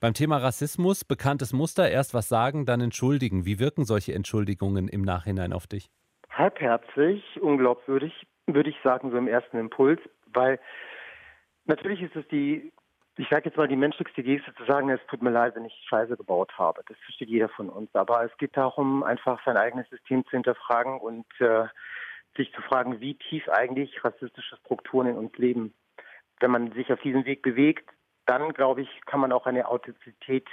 Beim 0.00 0.14
Thema 0.14 0.38
Rassismus, 0.38 1.04
bekanntes 1.04 1.52
Muster, 1.52 1.90
erst 1.90 2.14
was 2.14 2.28
sagen, 2.28 2.64
dann 2.64 2.80
entschuldigen. 2.80 3.44
Wie 3.44 3.58
wirken 3.58 3.84
solche 3.84 4.14
Entschuldigungen 4.14 4.88
im 4.88 5.02
Nachhinein 5.02 5.52
auf 5.52 5.66
dich? 5.66 5.90
Halbherzig, 6.30 7.22
unglaubwürdig, 7.40 8.12
würde 8.46 8.70
ich 8.70 8.76
sagen, 8.84 9.10
so 9.10 9.16
im 9.16 9.26
ersten 9.26 9.58
Impuls, 9.58 10.00
weil 10.32 10.60
natürlich 11.64 12.02
ist 12.02 12.14
es 12.14 12.26
die, 12.28 12.72
ich 13.16 13.28
sage 13.30 13.46
jetzt 13.46 13.56
mal, 13.56 13.68
die 13.68 13.76
menschlichste 13.76 14.22
Geste 14.22 14.54
zu 14.54 14.64
sagen, 14.64 14.90
es 14.90 15.00
tut 15.08 15.22
mir 15.22 15.30
leid, 15.30 15.56
wenn 15.56 15.64
ich 15.64 15.74
Scheiße 15.88 16.16
gebaut 16.16 16.52
habe. 16.56 16.82
Das 16.86 16.96
versteht 16.98 17.28
jeder 17.28 17.48
von 17.48 17.68
uns. 17.68 17.92
Aber 17.94 18.24
es 18.24 18.36
geht 18.38 18.56
darum, 18.56 19.02
einfach 19.02 19.40
sein 19.44 19.56
eigenes 19.56 19.88
System 19.88 20.24
zu 20.24 20.30
hinterfragen 20.30 21.00
und 21.00 21.26
äh, 21.40 21.64
sich 22.36 22.52
zu 22.52 22.62
fragen, 22.62 23.00
wie 23.00 23.14
tief 23.14 23.48
eigentlich 23.48 24.04
rassistische 24.04 24.56
Strukturen 24.56 25.08
in 25.08 25.16
uns 25.16 25.36
leben. 25.36 25.74
Wenn 26.38 26.50
man 26.50 26.72
sich 26.72 26.92
auf 26.92 27.00
diesem 27.00 27.24
Weg 27.24 27.42
bewegt, 27.42 27.88
dann, 28.26 28.52
glaube 28.52 28.82
ich, 28.82 28.88
kann 29.06 29.20
man 29.20 29.32
auch 29.32 29.46
eine 29.46 29.68
Authentizität 29.68 30.46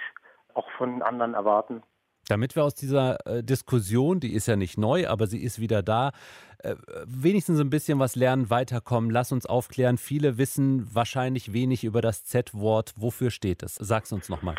auch 0.53 0.69
von 0.77 1.01
anderen 1.01 1.33
erwarten. 1.33 1.83
Damit 2.29 2.55
wir 2.55 2.63
aus 2.63 2.75
dieser 2.75 3.17
äh, 3.27 3.43
Diskussion, 3.43 4.19
die 4.19 4.33
ist 4.33 4.47
ja 4.47 4.55
nicht 4.55 4.77
neu, 4.77 5.07
aber 5.07 5.27
sie 5.27 5.43
ist 5.43 5.59
wieder 5.59 5.83
da, 5.83 6.11
äh, 6.59 6.75
wenigstens 7.05 7.59
ein 7.59 7.69
bisschen 7.69 7.99
was 7.99 8.15
lernen, 8.15 8.49
weiterkommen. 8.49 9.09
Lass 9.09 9.33
uns 9.33 9.45
aufklären. 9.45 9.97
Viele 9.97 10.37
wissen 10.37 10.87
wahrscheinlich 10.93 11.51
wenig 11.51 11.83
über 11.83 12.01
das 12.01 12.23
Z-Wort. 12.23 12.93
Wofür 12.95 13.29
steht 13.29 13.61
es? 13.61 13.75
Sag's 13.75 14.13
uns 14.13 14.29
nochmal. 14.29 14.55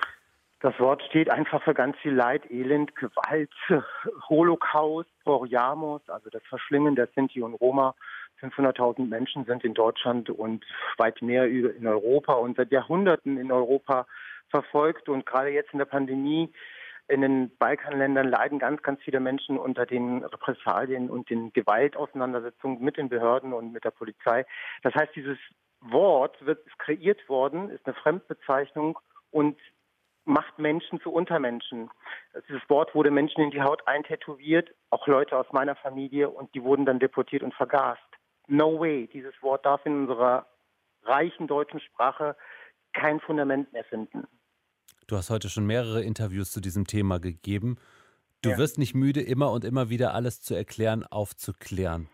Das 0.60 0.78
Wort 0.78 1.02
steht 1.02 1.30
einfach 1.30 1.62
für 1.62 1.74
ganz 1.74 1.96
viel 1.98 2.14
Leid, 2.14 2.50
Elend, 2.50 2.94
Gewalt, 2.96 3.52
Holocaust, 4.28 5.10
Porjamos, 5.24 6.00
also 6.08 6.30
das 6.30 6.42
Verschlingen 6.48 6.94
der 6.96 7.08
Sinti 7.14 7.42
und 7.42 7.54
Roma, 7.54 7.94
500.000 8.50 9.06
Menschen 9.06 9.44
sind 9.44 9.64
in 9.64 9.74
Deutschland 9.74 10.30
und 10.30 10.64
weit 10.98 11.22
mehr 11.22 11.46
in 11.46 11.86
Europa 11.86 12.34
und 12.34 12.56
seit 12.56 12.70
Jahrhunderten 12.70 13.38
in 13.38 13.50
Europa 13.50 14.06
verfolgt. 14.48 15.08
Und 15.08 15.26
gerade 15.26 15.50
jetzt 15.50 15.72
in 15.72 15.78
der 15.78 15.86
Pandemie 15.86 16.52
in 17.08 17.20
den 17.20 17.54
Balkanländern 17.58 18.28
leiden 18.28 18.58
ganz, 18.58 18.82
ganz 18.82 19.00
viele 19.02 19.20
Menschen 19.20 19.58
unter 19.58 19.84
den 19.84 20.24
Repressalien 20.24 21.10
und 21.10 21.28
den 21.28 21.52
Gewaltauseinandersetzungen 21.52 22.82
mit 22.82 22.96
den 22.96 23.10
Behörden 23.10 23.52
und 23.52 23.72
mit 23.72 23.84
der 23.84 23.90
Polizei. 23.90 24.46
Das 24.82 24.94
heißt, 24.94 25.14
dieses 25.14 25.38
Wort 25.80 26.44
wird 26.46 26.66
kreiert 26.78 27.28
worden, 27.28 27.68
ist 27.68 27.84
eine 27.84 27.94
Fremdbezeichnung 27.94 28.98
und 29.30 29.58
macht 30.24 30.58
Menschen 30.58 30.98
zu 31.00 31.12
Untermenschen. 31.12 31.90
Dieses 32.48 32.62
Wort 32.70 32.94
wurde 32.94 33.10
Menschen 33.10 33.42
in 33.42 33.50
die 33.50 33.60
Haut 33.60 33.86
eintätowiert, 33.86 34.70
auch 34.88 35.06
Leute 35.06 35.36
aus 35.36 35.46
meiner 35.52 35.76
Familie, 35.76 36.30
und 36.30 36.54
die 36.54 36.62
wurden 36.62 36.86
dann 36.86 36.98
deportiert 36.98 37.42
und 37.42 37.52
vergast. 37.52 38.00
No 38.46 38.78
way. 38.78 39.08
Dieses 39.12 39.34
Wort 39.42 39.64
darf 39.64 39.84
in 39.86 40.02
unserer 40.02 40.46
reichen 41.04 41.46
deutschen 41.46 41.80
Sprache 41.80 42.36
kein 42.92 43.20
Fundament 43.20 43.72
mehr 43.72 43.84
finden. 43.84 44.26
Du 45.06 45.16
hast 45.16 45.30
heute 45.30 45.48
schon 45.48 45.66
mehrere 45.66 46.02
Interviews 46.02 46.50
zu 46.50 46.60
diesem 46.60 46.86
Thema 46.86 47.18
gegeben. 47.18 47.76
Du 48.42 48.50
ja. 48.50 48.58
wirst 48.58 48.78
nicht 48.78 48.94
müde, 48.94 49.20
immer 49.20 49.50
und 49.50 49.64
immer 49.64 49.90
wieder 49.90 50.14
alles 50.14 50.40
zu 50.40 50.54
erklären, 50.54 51.04
aufzuklären. 51.04 52.08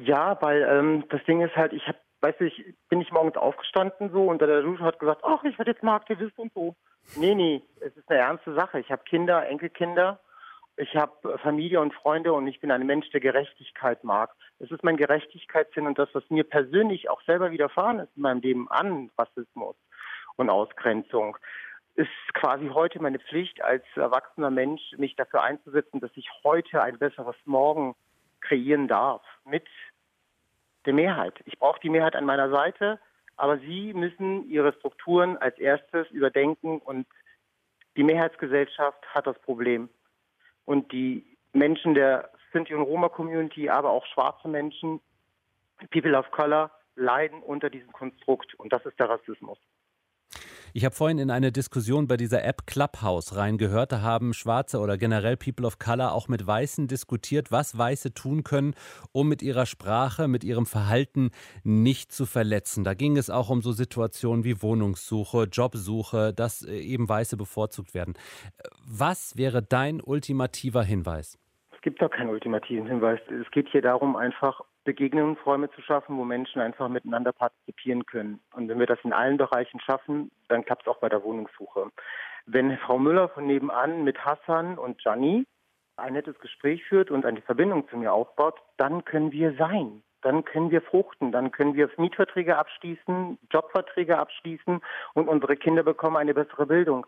Ja, 0.00 0.40
weil 0.40 0.62
ähm, 0.62 1.04
das 1.10 1.22
Ding 1.24 1.42
ist 1.42 1.54
halt, 1.56 1.72
ich 1.72 1.86
habe, 1.86 1.98
weißt 2.20 2.40
du, 2.40 2.46
ich 2.46 2.74
bin 2.88 3.00
nicht 3.00 3.12
morgens 3.12 3.36
aufgestanden 3.36 4.10
so 4.12 4.24
und 4.24 4.40
der 4.40 4.62
Dusche 4.62 4.82
hat 4.82 4.98
gesagt, 4.98 5.22
ach, 5.24 5.42
ich 5.44 5.58
werde 5.58 5.72
jetzt 5.72 5.82
Marktivist 5.82 6.38
und 6.38 6.52
so. 6.54 6.74
Nee, 7.16 7.34
nee, 7.34 7.62
es 7.80 7.96
ist 7.96 8.08
eine 8.08 8.20
ernste 8.20 8.54
Sache. 8.54 8.78
Ich 8.80 8.90
habe 8.90 9.02
Kinder, 9.04 9.46
Enkelkinder, 9.46 10.20
ich 10.80 10.96
habe 10.96 11.38
Familie 11.38 11.80
und 11.80 11.92
Freunde 11.92 12.32
und 12.32 12.46
ich 12.46 12.60
bin 12.60 12.70
ein 12.70 12.86
Mensch, 12.86 13.10
der 13.10 13.20
Gerechtigkeit 13.20 14.02
mag. 14.02 14.34
Es 14.58 14.70
ist 14.70 14.82
mein 14.82 14.96
Gerechtigkeitssinn 14.96 15.86
und 15.86 15.98
das, 15.98 16.08
was 16.14 16.28
mir 16.30 16.44
persönlich 16.44 17.10
auch 17.10 17.20
selber 17.22 17.50
widerfahren 17.50 18.00
ist 18.00 18.16
in 18.16 18.22
meinem 18.22 18.40
Leben 18.40 18.70
an 18.70 19.10
Rassismus 19.18 19.76
und 20.36 20.48
Ausgrenzung 20.48 21.36
ist 21.96 22.08
quasi 22.34 22.68
heute 22.68 23.02
meine 23.02 23.18
Pflicht 23.18 23.62
als 23.62 23.84
erwachsener 23.94 24.50
Mensch, 24.50 24.80
mich 24.96 25.16
dafür 25.16 25.42
einzusetzen, 25.42 26.00
dass 26.00 26.12
ich 26.14 26.30
heute 26.44 26.82
ein 26.82 26.98
besseres 26.98 27.36
Morgen 27.44 27.94
kreieren 28.40 28.88
darf 28.88 29.22
mit 29.44 29.66
der 30.86 30.94
Mehrheit. 30.94 31.34
Ich 31.44 31.58
brauche 31.58 31.80
die 31.80 31.90
Mehrheit 31.90 32.16
an 32.16 32.24
meiner 32.24 32.48
Seite, 32.48 32.98
aber 33.36 33.58
Sie 33.58 33.92
müssen 33.92 34.48
Ihre 34.48 34.72
Strukturen 34.74 35.36
als 35.36 35.58
erstes 35.58 36.08
überdenken 36.10 36.78
und 36.78 37.06
die 37.96 38.04
Mehrheitsgesellschaft 38.04 39.04
hat 39.14 39.26
das 39.26 39.38
Problem. 39.40 39.90
Und 40.70 40.92
die 40.92 41.26
Menschen 41.52 41.94
der 41.94 42.30
Sinti- 42.52 42.76
und 42.76 42.82
Roma-Community, 42.82 43.68
aber 43.68 43.90
auch 43.90 44.06
schwarze 44.06 44.46
Menschen, 44.46 45.00
People 45.90 46.16
of 46.16 46.30
Color, 46.30 46.70
leiden 46.94 47.42
unter 47.42 47.70
diesem 47.70 47.90
Konstrukt. 47.90 48.54
Und 48.54 48.72
das 48.72 48.86
ist 48.86 48.96
der 49.00 49.08
Rassismus. 49.08 49.58
Ich 50.72 50.84
habe 50.84 50.94
vorhin 50.94 51.18
in 51.18 51.30
eine 51.30 51.50
Diskussion 51.50 52.06
bei 52.06 52.16
dieser 52.16 52.44
App 52.44 52.64
Clubhouse 52.66 53.34
reingehört. 53.34 53.90
Da 53.90 54.02
haben 54.02 54.32
Schwarze 54.32 54.78
oder 54.78 54.98
generell 54.98 55.36
People 55.36 55.66
of 55.66 55.80
Color 55.80 56.12
auch 56.12 56.28
mit 56.28 56.46
Weißen 56.46 56.86
diskutiert, 56.86 57.50
was 57.50 57.76
Weiße 57.76 58.14
tun 58.14 58.44
können, 58.44 58.74
um 59.10 59.28
mit 59.28 59.42
ihrer 59.42 59.66
Sprache, 59.66 60.28
mit 60.28 60.44
ihrem 60.44 60.66
Verhalten 60.66 61.30
nicht 61.64 62.12
zu 62.12 62.24
verletzen. 62.24 62.84
Da 62.84 62.94
ging 62.94 63.16
es 63.16 63.30
auch 63.30 63.50
um 63.50 63.62
so 63.62 63.72
Situationen 63.72 64.44
wie 64.44 64.62
Wohnungssuche, 64.62 65.48
Jobsuche, 65.50 66.32
dass 66.32 66.62
äh, 66.62 66.78
eben 66.78 67.08
Weiße 67.08 67.36
bevorzugt 67.36 67.92
werden. 67.92 68.14
Was 68.86 69.36
wäre 69.36 69.62
dein 69.62 70.00
ultimativer 70.00 70.84
Hinweis? 70.84 71.36
Es 71.80 71.82
gibt 71.82 72.02
da 72.02 72.10
keinen 72.10 72.28
ultimativen 72.28 72.86
Hinweis. 72.86 73.20
Es 73.30 73.50
geht 73.52 73.70
hier 73.70 73.80
darum, 73.80 74.14
einfach 74.14 74.60
Begegnungsräume 74.84 75.70
zu 75.70 75.80
schaffen, 75.80 76.18
wo 76.18 76.24
Menschen 76.24 76.60
einfach 76.60 76.90
miteinander 76.90 77.32
partizipieren 77.32 78.04
können. 78.04 78.38
Und 78.52 78.68
wenn 78.68 78.78
wir 78.78 78.84
das 78.84 78.98
in 79.02 79.14
allen 79.14 79.38
Bereichen 79.38 79.80
schaffen, 79.80 80.30
dann 80.48 80.62
klappt 80.62 80.82
es 80.82 80.88
auch 80.88 80.98
bei 80.98 81.08
der 81.08 81.24
Wohnungssuche. 81.24 81.90
Wenn 82.44 82.76
Frau 82.76 82.98
Müller 82.98 83.30
von 83.30 83.46
nebenan 83.46 84.04
mit 84.04 84.22
Hassan 84.22 84.76
und 84.76 84.98
Gianni 84.98 85.46
ein 85.96 86.12
nettes 86.12 86.38
Gespräch 86.40 86.84
führt 86.84 87.10
und 87.10 87.24
eine 87.24 87.40
Verbindung 87.40 87.88
zu 87.88 87.96
mir 87.96 88.12
aufbaut, 88.12 88.60
dann 88.76 89.02
können 89.06 89.32
wir 89.32 89.54
sein. 89.54 90.02
Dann 90.20 90.44
können 90.44 90.70
wir 90.70 90.82
fruchten, 90.82 91.32
dann 91.32 91.50
können 91.50 91.72
wir 91.72 91.88
Mietverträge 91.96 92.58
abschließen, 92.58 93.38
Jobverträge 93.50 94.18
abschließen 94.18 94.82
und 95.14 95.28
unsere 95.28 95.56
Kinder 95.56 95.82
bekommen 95.82 96.18
eine 96.18 96.34
bessere 96.34 96.66
Bildung. 96.66 97.06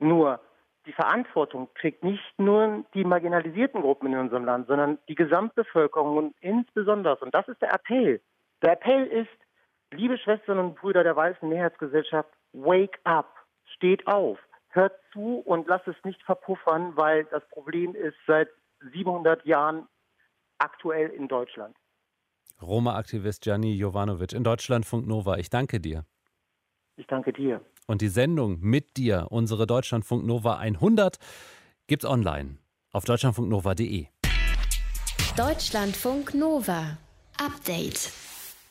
Nur 0.00 0.40
die 0.86 0.92
Verantwortung 0.92 1.68
trägt 1.74 2.04
nicht 2.04 2.38
nur 2.38 2.84
die 2.94 3.04
marginalisierten 3.04 3.82
Gruppen 3.82 4.12
in 4.12 4.18
unserem 4.18 4.44
Land, 4.44 4.68
sondern 4.68 4.98
die 5.08 5.16
Gesamtbevölkerung 5.16 6.16
und 6.16 6.34
insbesondere, 6.40 7.16
und 7.16 7.34
das 7.34 7.48
ist 7.48 7.60
der 7.60 7.74
Appell. 7.74 8.20
Der 8.62 8.72
Appell 8.72 9.06
ist, 9.06 9.28
liebe 9.92 10.16
Schwestern 10.16 10.58
und 10.58 10.76
Brüder 10.76 11.02
der 11.02 11.16
weißen 11.16 11.48
Mehrheitsgesellschaft, 11.48 12.30
wake 12.52 12.98
up, 13.04 13.34
steht 13.74 14.06
auf, 14.06 14.38
hört 14.68 14.94
zu 15.12 15.38
und 15.38 15.66
lasst 15.66 15.88
es 15.88 15.96
nicht 16.04 16.22
verpuffern, 16.22 16.96
weil 16.96 17.24
das 17.24 17.46
Problem 17.50 17.94
ist 17.94 18.16
seit 18.26 18.48
700 18.92 19.44
Jahren 19.44 19.88
aktuell 20.58 21.10
in 21.10 21.28
Deutschland. 21.28 21.76
Roma-Aktivist 22.62 23.42
Gianni 23.42 23.74
Jovanovic 23.74 24.32
in 24.32 24.44
Deutschlandfunk 24.44 25.06
Nova. 25.06 25.36
Ich 25.36 25.50
danke 25.50 25.80
dir. 25.80 26.04
Ich 26.96 27.06
danke 27.06 27.32
dir. 27.32 27.60
Und 27.86 28.02
die 28.02 28.08
Sendung 28.08 28.58
mit 28.60 28.96
dir, 28.96 29.28
unsere 29.30 29.66
Deutschlandfunk 29.66 30.24
Nova 30.26 30.56
100, 30.56 31.18
gibt's 31.86 32.04
online 32.04 32.58
auf 32.92 33.04
deutschlandfunknova.de. 33.04 34.06
Deutschlandfunk 35.36 36.34
Nova. 36.34 36.98
Update. 37.38 38.10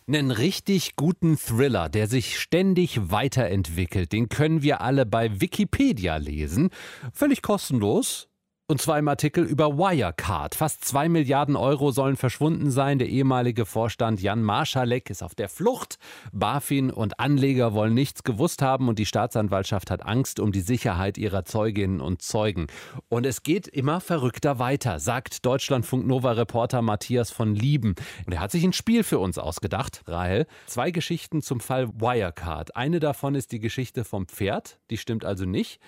Einen 0.07 0.31
richtig 0.31 0.95
guten 0.95 1.37
Thriller, 1.37 1.89
der 1.89 2.07
sich 2.07 2.39
ständig 2.39 3.09
weiterentwickelt, 3.09 4.11
den 4.11 4.29
können 4.29 4.61
wir 4.61 4.81
alle 4.81 5.05
bei 5.05 5.39
Wikipedia 5.39 6.17
lesen. 6.17 6.69
Völlig 7.13 7.41
kostenlos 7.41 8.27
und 8.67 8.81
zwar 8.81 8.97
im 8.97 9.07
Artikel 9.07 9.43
über 9.43 9.77
Wirecard. 9.77 10.55
Fast 10.55 10.83
zwei 10.85 11.07
Milliarden 11.07 11.55
Euro 11.55 11.91
sollen 11.91 12.15
verschwunden 12.15 12.71
sein. 12.71 12.97
Der 12.97 13.07
ehemalige 13.07 13.65
Vorstand 13.65 14.21
Jan 14.21 14.41
Marschalek 14.41 15.11
ist 15.11 15.21
auf 15.21 15.35
der 15.35 15.49
Flucht. 15.49 15.99
BaFin 16.31 16.89
und 16.89 17.19
Anleger 17.19 17.73
wollen 17.73 17.93
nichts 17.93 18.23
gewusst 18.23 18.63
haben 18.63 18.87
und 18.87 18.97
die 18.97 19.05
Staatsanwaltschaft 19.05 19.91
hat 19.91 20.03
Angst 20.03 20.39
um 20.39 20.51
die 20.51 20.61
Sicherheit 20.61 21.19
ihrer 21.19 21.45
Zeuginnen 21.45 22.01
und 22.01 22.23
Zeugen. 22.23 22.65
Und 23.07 23.27
es 23.27 23.43
geht 23.43 23.67
immer 23.67 24.01
verrückter 24.01 24.57
weiter, 24.57 24.99
sagt 24.99 25.45
Deutschlandfunk 25.45 26.07
Nova 26.07 26.31
Reporter 26.31 26.81
Matthias 26.81 27.29
von 27.29 27.53
Lieben. 27.53 27.93
Und 28.25 28.33
er 28.33 28.39
hat 28.39 28.51
sich 28.51 28.63
ein 28.63 28.73
Spiel 28.73 29.03
für 29.03 29.19
uns 29.19 29.37
ausgedacht, 29.37 30.01
Rahel. 30.07 30.47
Zwei 30.65 30.89
Geschichten 30.89 31.43
zum 31.43 31.59
Fall 31.59 31.89
Wirecard. 31.89 32.75
Eine 32.75 32.99
davon 32.99 33.35
ist 33.35 33.51
die 33.51 33.59
Geschichte 33.59 34.03
vom 34.03 34.27
Pferd, 34.27 34.79
die 34.89 34.97
stimmt 34.97 35.23
also 35.23 35.45
nicht. 35.45 35.79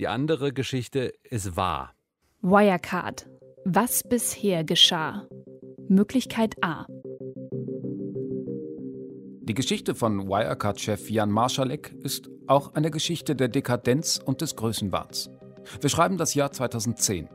Die 0.00 0.08
andere 0.08 0.52
Geschichte 0.52 1.12
ist 1.22 1.56
wahr. 1.56 1.93
Wirecard. 2.46 3.26
Was 3.64 4.02
bisher 4.02 4.64
geschah? 4.64 5.26
Möglichkeit 5.88 6.56
A. 6.62 6.84
Die 9.40 9.54
Geschichte 9.54 9.94
von 9.94 10.28
Wirecard-Chef 10.28 11.08
Jan 11.08 11.30
Marschalek 11.30 11.94
ist 12.02 12.28
auch 12.46 12.74
eine 12.74 12.90
Geschichte 12.90 13.34
der 13.34 13.48
Dekadenz 13.48 14.20
und 14.22 14.42
des 14.42 14.56
Größenwahns. 14.56 15.30
Wir 15.80 15.88
schreiben 15.88 16.18
das 16.18 16.34
Jahr 16.34 16.52
2010. 16.52 17.30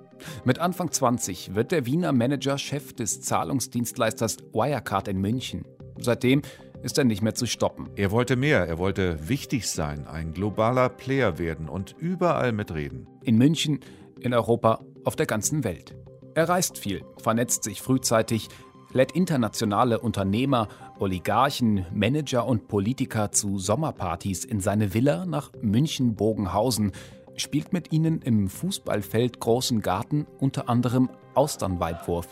Mit 0.46 0.60
Anfang 0.60 0.92
20 0.92 1.56
wird 1.56 1.72
der 1.72 1.88
Wiener 1.88 2.14
Manager 2.14 2.60
Chef 2.60 2.94
des 2.94 3.20
Zahlungsdienstleisters 3.22 4.38
Wirecard 4.54 5.08
in 5.08 5.18
München. 5.18 5.66
Seitdem 5.98 6.44
ist 6.84 7.00
er 7.00 7.04
nicht 7.04 7.24
mehr 7.24 7.34
zu 7.34 7.48
stoppen. 7.48 7.90
Er 7.96 8.12
wollte 8.12 8.36
mehr, 8.36 8.68
er 8.68 8.78
wollte 8.78 9.28
wichtig 9.28 9.68
sein, 9.68 10.06
ein 10.06 10.34
globaler 10.34 10.90
Player 10.90 11.40
werden 11.40 11.68
und 11.68 11.96
überall 11.98 12.52
mitreden. 12.52 13.08
In 13.24 13.40
München, 13.40 13.80
in 14.20 14.34
Europa 14.34 14.82
auf 15.10 15.16
der 15.16 15.26
ganzen 15.26 15.64
Welt. 15.64 15.96
Er 16.36 16.50
reist 16.50 16.78
viel, 16.78 17.04
vernetzt 17.18 17.64
sich 17.64 17.82
frühzeitig, 17.82 18.48
lädt 18.94 19.14
internationale 19.14 20.00
Unternehmer, 20.00 20.68
Oligarchen, 21.00 21.88
Manager 21.92 22.46
und 22.46 22.68
Politiker 22.68 23.32
zu 23.32 23.58
Sommerpartys 23.58 24.46
in 24.46 24.60
seine 24.60 24.94
Villa 24.94 25.26
nach 25.26 25.52
München-Bogenhausen, 25.64 26.92
spielt 27.38 27.74
mit 27.74 27.92
ihnen 27.92 28.22
im 28.22 28.50
Fußballfeld 28.50 29.40
Großen 29.40 29.82
Garten 29.82 30.28
unter 30.38 30.70
anderem 30.70 31.10
Austernweitwurf. 31.34 32.28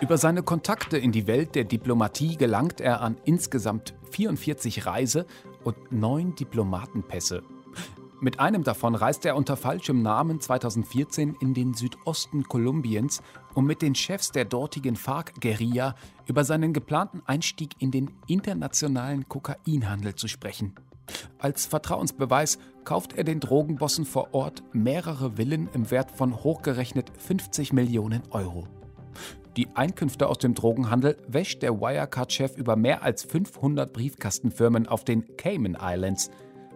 Über 0.00 0.16
seine 0.16 0.42
Kontakte 0.42 0.96
in 0.96 1.12
die 1.12 1.26
Welt 1.26 1.54
der 1.54 1.64
Diplomatie 1.64 2.38
gelangt 2.38 2.80
er 2.80 3.02
an 3.02 3.18
insgesamt 3.26 3.92
44 4.12 4.86
Reise- 4.86 5.26
und 5.62 5.92
neun 5.92 6.34
Diplomatenpässe 6.36 7.42
mit 8.24 8.40
einem 8.40 8.64
davon 8.64 8.94
reiste 8.94 9.28
er 9.28 9.36
unter 9.36 9.54
falschem 9.54 10.00
Namen 10.00 10.40
2014 10.40 11.36
in 11.42 11.52
den 11.52 11.74
Südosten 11.74 12.44
Kolumbiens, 12.44 13.22
um 13.52 13.66
mit 13.66 13.82
den 13.82 13.94
Chefs 13.94 14.32
der 14.32 14.46
dortigen 14.46 14.96
FARC-Guerilla 14.96 15.94
über 16.26 16.42
seinen 16.42 16.72
geplanten 16.72 17.20
Einstieg 17.26 17.72
in 17.80 17.90
den 17.90 18.10
internationalen 18.26 19.28
Kokainhandel 19.28 20.14
zu 20.14 20.26
sprechen. 20.26 20.74
Als 21.38 21.66
Vertrauensbeweis 21.66 22.58
kauft 22.84 23.12
er 23.12 23.24
den 23.24 23.40
Drogenbossen 23.40 24.06
vor 24.06 24.32
Ort 24.32 24.62
mehrere 24.72 25.36
Villen 25.36 25.68
im 25.74 25.90
Wert 25.90 26.10
von 26.10 26.42
hochgerechnet 26.42 27.12
50 27.18 27.74
Millionen 27.74 28.22
Euro. 28.30 28.66
Die 29.58 29.68
Einkünfte 29.74 30.28
aus 30.28 30.38
dem 30.38 30.54
Drogenhandel 30.54 31.18
wäscht 31.28 31.62
der 31.62 31.78
Wirecard-Chef 31.78 32.56
über 32.56 32.74
mehr 32.74 33.02
als 33.02 33.22
500 33.22 33.92
Briefkastenfirmen 33.92 34.88
auf 34.88 35.04
den 35.04 35.36
Cayman 35.36 35.76
Islands 35.78 36.30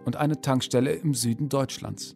und 0.05 0.15
eine 0.15 0.41
Tankstelle 0.41 0.93
im 0.93 1.13
Süden 1.13 1.49
Deutschlands. 1.49 2.15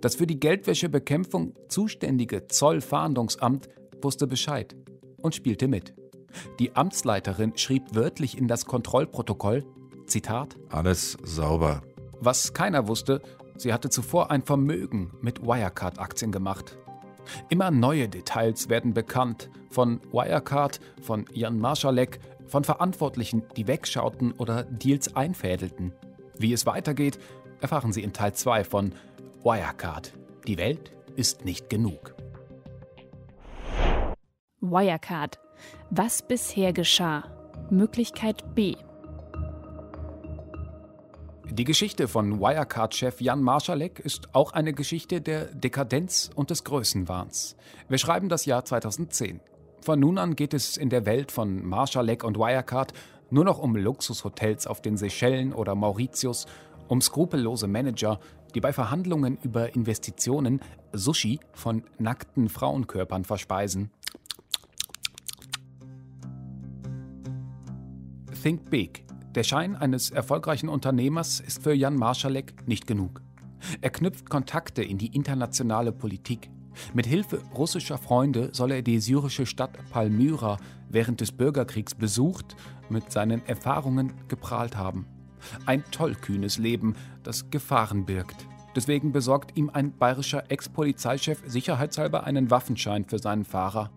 Das 0.00 0.16
für 0.16 0.26
die 0.26 0.38
Geldwäschebekämpfung 0.38 1.54
zuständige 1.68 2.46
Zollfahndungsamt 2.46 3.68
wusste 4.02 4.26
Bescheid 4.26 4.76
und 5.22 5.34
spielte 5.34 5.68
mit. 5.68 5.94
Die 6.58 6.74
Amtsleiterin 6.74 7.56
schrieb 7.56 7.94
wörtlich 7.94 8.38
in 8.38 8.48
das 8.48 8.66
Kontrollprotokoll, 8.66 9.64
Zitat, 10.06 10.56
Alles 10.68 11.16
sauber. 11.22 11.82
Was 12.20 12.52
keiner 12.52 12.88
wusste, 12.88 13.22
sie 13.56 13.72
hatte 13.72 13.90
zuvor 13.90 14.30
ein 14.30 14.42
Vermögen 14.42 15.12
mit 15.20 15.42
Wirecard-Aktien 15.42 16.32
gemacht. 16.32 16.76
Immer 17.48 17.70
neue 17.70 18.08
Details 18.08 18.68
werden 18.68 18.94
bekannt, 18.94 19.50
von 19.70 20.00
Wirecard, 20.12 20.80
von 21.00 21.24
Jan 21.32 21.58
Marschalek, 21.58 22.18
von 22.46 22.64
Verantwortlichen, 22.64 23.42
die 23.56 23.66
wegschauten 23.66 24.32
oder 24.32 24.64
Deals 24.64 25.14
einfädelten. 25.14 25.92
Wie 26.38 26.52
es 26.52 26.66
weitergeht, 26.66 27.18
erfahren 27.60 27.92
Sie 27.92 28.02
in 28.02 28.12
Teil 28.12 28.34
2 28.34 28.64
von 28.64 28.92
Wirecard. 29.42 30.12
Die 30.46 30.58
Welt 30.58 30.92
ist 31.16 31.44
nicht 31.44 31.70
genug. 31.70 32.14
Wirecard. 34.60 35.38
Was 35.90 36.22
bisher 36.22 36.72
geschah? 36.72 37.24
Möglichkeit 37.70 38.54
B. 38.54 38.76
Die 41.50 41.64
Geschichte 41.64 42.08
von 42.08 42.40
Wirecard-Chef 42.40 43.20
Jan 43.20 43.42
Marschalek 43.42 43.98
ist 43.98 44.34
auch 44.34 44.52
eine 44.52 44.72
Geschichte 44.72 45.20
der 45.20 45.46
Dekadenz 45.46 46.30
und 46.34 46.48
des 46.48 46.64
Größenwahns. 46.64 47.56
Wir 47.88 47.98
schreiben 47.98 48.30
das 48.30 48.46
Jahr 48.46 48.64
2010. 48.64 49.40
Von 49.82 50.00
nun 50.00 50.16
an 50.16 50.34
geht 50.34 50.54
es 50.54 50.76
in 50.76 50.88
der 50.88 51.04
Welt 51.04 51.30
von 51.30 51.66
Marschalek 51.66 52.24
und 52.24 52.38
Wirecard 52.38 52.94
nur 53.32 53.44
noch 53.44 53.58
um 53.58 53.74
Luxushotels 53.74 54.66
auf 54.66 54.82
den 54.82 54.96
Seychellen 54.98 55.54
oder 55.54 55.74
Mauritius, 55.74 56.46
um 56.86 57.00
skrupellose 57.00 57.66
Manager, 57.66 58.20
die 58.54 58.60
bei 58.60 58.74
Verhandlungen 58.74 59.38
über 59.42 59.74
Investitionen 59.74 60.60
Sushi 60.92 61.40
von 61.54 61.82
nackten 61.98 62.50
Frauenkörpern 62.50 63.24
verspeisen. 63.24 63.90
Think 68.42 68.68
Big. 68.68 69.04
Der 69.34 69.44
Schein 69.44 69.76
eines 69.76 70.10
erfolgreichen 70.10 70.68
Unternehmers 70.68 71.40
ist 71.40 71.62
für 71.62 71.72
Jan 71.72 71.96
Marschalek 71.96 72.66
nicht 72.66 72.86
genug. 72.86 73.22
Er 73.80 73.88
knüpft 73.88 74.28
Kontakte 74.28 74.82
in 74.82 74.98
die 74.98 75.14
internationale 75.14 75.92
Politik. 75.92 76.50
Mit 76.94 77.06
Hilfe 77.06 77.42
russischer 77.54 77.98
Freunde 77.98 78.50
soll 78.52 78.72
er 78.72 78.82
die 78.82 79.00
syrische 79.00 79.46
Stadt 79.46 79.78
Palmyra 79.90 80.58
während 80.88 81.20
des 81.20 81.32
Bürgerkriegs 81.32 81.94
besucht, 81.94 82.56
mit 82.88 83.10
seinen 83.10 83.44
Erfahrungen 83.46 84.12
geprahlt 84.28 84.76
haben. 84.76 85.06
Ein 85.66 85.84
tollkühnes 85.90 86.58
Leben, 86.58 86.94
das 87.22 87.50
Gefahren 87.50 88.04
birgt. 88.04 88.46
Deswegen 88.74 89.12
besorgt 89.12 89.56
ihm 89.56 89.70
ein 89.70 89.92
bayerischer 89.92 90.50
Ex-Polizeichef 90.50 91.42
sicherheitshalber 91.46 92.24
einen 92.24 92.50
Waffenschein 92.50 93.04
für 93.04 93.18
seinen 93.18 93.44
Fahrer. 93.44 93.90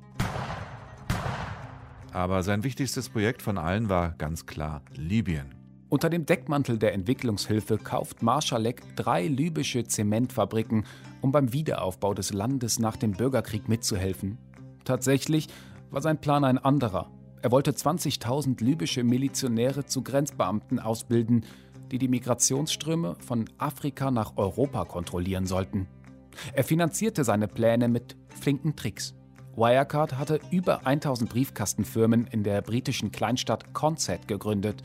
Aber 2.12 2.44
sein 2.44 2.63
wichtigstes 2.63 3.10
Projekt 3.10 3.41
von 3.41 3.58
allen 3.58 3.89
war 3.89 4.12
ganz 4.17 4.46
klar 4.46 4.82
Libyen. 4.96 5.53
Unter 5.88 6.10
dem 6.10 6.25
Deckmantel 6.25 6.80
der 6.80 6.94
Entwicklungshilfe 6.94 7.77
kauft 7.77 8.24
Marschalek 8.24 8.96
drei 8.96 9.27
libysche 9.27 9.84
Zementfabriken, 9.84 10.86
um 11.22 11.32
beim 11.32 11.54
Wiederaufbau 11.54 12.13
des 12.13 12.34
Landes 12.34 12.80
nach 12.80 12.98
dem 12.98 13.12
Bürgerkrieg 13.12 13.70
mitzuhelfen. 13.70 14.38
Tatsächlich 14.84 15.48
war 15.92 16.01
sein 16.01 16.20
Plan 16.20 16.44
ein 16.44 16.58
anderer. 16.58 17.12
Er 17.42 17.51
wollte 17.51 17.72
20.000 17.72 18.63
libysche 18.63 19.04
Milizionäre 19.04 19.86
zu 19.86 20.01
Grenzbeamten 20.01 20.80
ausbilden, 20.80 21.46
die 21.92 22.00
die 22.00 22.08
Migrationsströme 22.08 23.15
von 23.20 23.46
Afrika 23.60 24.10
nach 24.10 24.38
Europa 24.38 24.86
kontrollieren 24.86 25.46
sollten. 25.46 25.88
Er 26.54 26.63
finanzierte 26.63 27.24
seine 27.24 27.48
Pläne 27.48 27.88
mit 27.88 28.18
flinken 28.30 28.75
Tricks. 28.75 29.13
Wirecard 29.56 30.18
hatte 30.18 30.39
über 30.51 30.86
1000 30.86 31.30
Briefkastenfirmen 31.30 32.28
in 32.28 32.43
der 32.43 32.62
britischen 32.62 33.12
Kleinstadt 33.12 33.74
Consett 33.74 34.28
gegründet. 34.28 34.84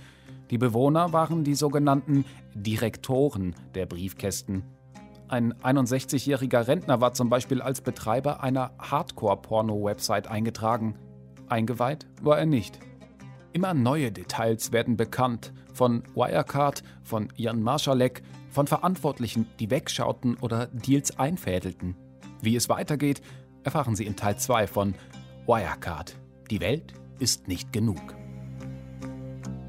Die 0.50 0.58
Bewohner 0.58 1.12
waren 1.12 1.44
die 1.44 1.54
sogenannten 1.54 2.24
Direktoren 2.54 3.54
der 3.74 3.86
Briefkästen. 3.86 4.64
Ein 5.28 5.54
61-jähriger 5.54 6.66
Rentner 6.66 7.00
war 7.00 7.14
zum 7.14 7.30
Beispiel 7.30 7.62
als 7.62 7.80
Betreiber 7.80 8.42
einer 8.42 8.72
Hardcore-Porno-Website 8.80 10.26
eingetragen. 10.26 10.96
Eingeweiht 11.48 12.08
war 12.20 12.36
er 12.36 12.46
nicht. 12.46 12.80
Immer 13.52 13.74
neue 13.74 14.10
Details 14.10 14.72
werden 14.72 14.96
bekannt, 14.96 15.52
von 15.72 16.02
Wirecard, 16.14 16.82
von 17.04 17.28
Jan 17.36 17.62
Marschalek, 17.62 18.22
von 18.50 18.66
Verantwortlichen, 18.66 19.46
die 19.60 19.70
wegschauten 19.70 20.36
oder 20.36 20.66
Deals 20.66 21.16
einfädelten. 21.18 21.94
Wie 22.42 22.56
es 22.56 22.68
weitergeht, 22.68 23.22
erfahren 23.62 23.94
Sie 23.94 24.06
in 24.06 24.16
Teil 24.16 24.36
2 24.36 24.66
von 24.66 24.94
Wirecard. 25.46 26.16
Die 26.50 26.60
Welt 26.60 26.92
ist 27.20 27.46
nicht 27.46 27.72
genug. 27.72 28.00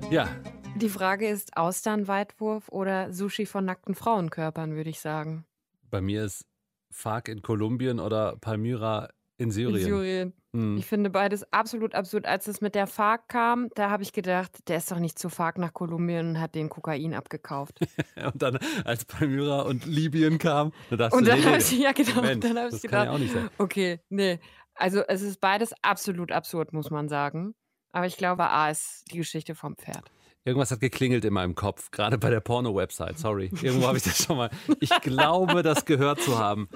Ja. 0.09 0.27
Die 0.75 0.89
Frage 0.89 1.27
ist 1.27 1.57
Austernweitwurf 1.57 2.69
oder 2.69 3.13
Sushi 3.13 3.45
von 3.45 3.65
nackten 3.65 3.95
Frauenkörpern, 3.95 4.75
würde 4.75 4.89
ich 4.89 4.99
sagen. 4.99 5.45
Bei 5.89 6.01
mir 6.01 6.23
ist 6.23 6.45
FARC 6.89 7.27
in 7.27 7.41
Kolumbien 7.41 7.99
oder 7.99 8.37
Palmyra 8.37 9.09
in 9.37 9.51
Syrien. 9.51 9.77
In 9.77 9.83
Syrien. 9.83 10.33
Hm. 10.53 10.77
Ich 10.77 10.85
finde 10.85 11.09
beides 11.09 11.51
absolut 11.51 11.95
absurd. 11.95 12.25
Als 12.25 12.47
es 12.47 12.61
mit 12.61 12.75
der 12.75 12.87
FARC 12.87 13.27
kam, 13.27 13.69
da 13.75 13.89
habe 13.89 14.03
ich 14.03 14.13
gedacht, 14.13 14.51
der 14.67 14.77
ist 14.77 14.91
doch 14.91 14.99
nicht 14.99 15.17
zu 15.17 15.29
FARC 15.29 15.57
nach 15.57 15.73
Kolumbien 15.73 16.29
und 16.29 16.39
hat 16.39 16.55
den 16.55 16.69
Kokain 16.69 17.13
abgekauft. 17.13 17.79
und 18.23 18.41
dann, 18.41 18.59
als 18.83 19.05
Palmyra 19.05 19.61
und 19.61 19.85
Libyen 19.85 20.37
kam, 20.37 20.73
da 20.89 20.97
dachte 20.97 21.15
und 21.15 21.27
dann 21.27 21.39
nee, 21.39 21.45
habe 21.45 21.57
ich, 21.57 21.71
ja 21.71 21.91
genau, 21.91 22.15
Moment, 22.15 22.43
dann 22.43 22.57
habe 22.57 22.75
ich 22.75 22.81
gedacht, 22.81 23.05
ja 23.05 23.11
auch 23.11 23.17
nicht 23.17 23.33
sein. 23.33 23.49
okay, 23.57 23.99
nee. 24.09 24.39
Also 24.75 25.01
es 25.07 25.21
ist 25.21 25.39
beides 25.39 25.73
absolut 25.81 26.31
absurd, 26.31 26.73
muss 26.73 26.91
man 26.91 27.09
sagen. 27.09 27.55
Aber 27.91 28.05
ich 28.05 28.17
glaube, 28.17 28.49
A 28.49 28.69
ist 28.69 29.03
die 29.11 29.17
Geschichte 29.17 29.55
vom 29.55 29.75
Pferd. 29.75 30.11
Irgendwas 30.43 30.71
hat 30.71 30.79
geklingelt 30.79 31.23
in 31.23 31.33
meinem 31.33 31.53
Kopf, 31.53 31.91
gerade 31.91 32.17
bei 32.17 32.31
der 32.31 32.39
Porno-Website. 32.39 33.19
Sorry, 33.19 33.51
irgendwo 33.61 33.87
habe 33.87 33.97
ich 33.97 34.03
das 34.03 34.23
schon 34.23 34.37
mal. 34.37 34.49
Ich 34.79 34.89
glaube, 35.01 35.61
das 35.61 35.85
gehört 35.85 36.19
zu 36.19 36.39
haben. 36.39 36.67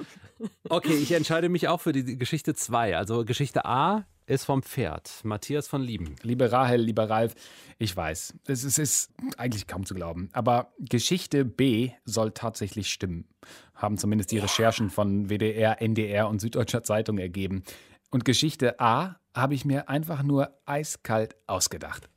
Okay, 0.70 0.94
ich 0.94 1.12
entscheide 1.14 1.50
mich 1.50 1.68
auch 1.68 1.82
für 1.82 1.92
die 1.92 2.18
Geschichte 2.18 2.54
2. 2.54 2.96
Also 2.96 3.26
Geschichte 3.26 3.66
A 3.66 4.06
ist 4.28 4.46
vom 4.46 4.62
Pferd. 4.62 5.22
Matthias 5.24 5.68
von 5.68 5.82
Lieben. 5.82 6.16
Liebe 6.22 6.52
Rahel, 6.52 6.82
lieber 6.82 7.10
Ralf, 7.10 7.34
ich 7.80 7.96
weiß, 7.96 8.36
es 8.48 8.64
ist, 8.64 8.78
ist 8.78 9.12
eigentlich 9.38 9.66
kaum 9.66 9.86
zu 9.86 9.96
glauben, 9.96 10.30
aber 10.34 10.74
Geschichte 10.80 11.46
B 11.46 11.92
soll 12.06 12.32
tatsächlich 12.32 12.90
stimmen. 12.90 13.28
Haben 13.74 13.98
zumindest 13.98 14.32
die 14.32 14.40
Recherchen 14.40 14.90
von 14.90 15.30
WDR, 15.30 15.82
NDR 15.82 16.30
und 16.30 16.40
Süddeutscher 16.40 16.84
Zeitung 16.84 17.18
ergeben. 17.18 17.64
Und 18.12 18.26
Geschichte 18.26 18.80
A 18.80 19.20
habe 19.34 19.54
ich 19.54 19.66
mir 19.66 19.90
einfach 19.90 20.24
nur 20.24 20.58
eiskalt 20.66 21.36
ausgedacht. 21.48 22.10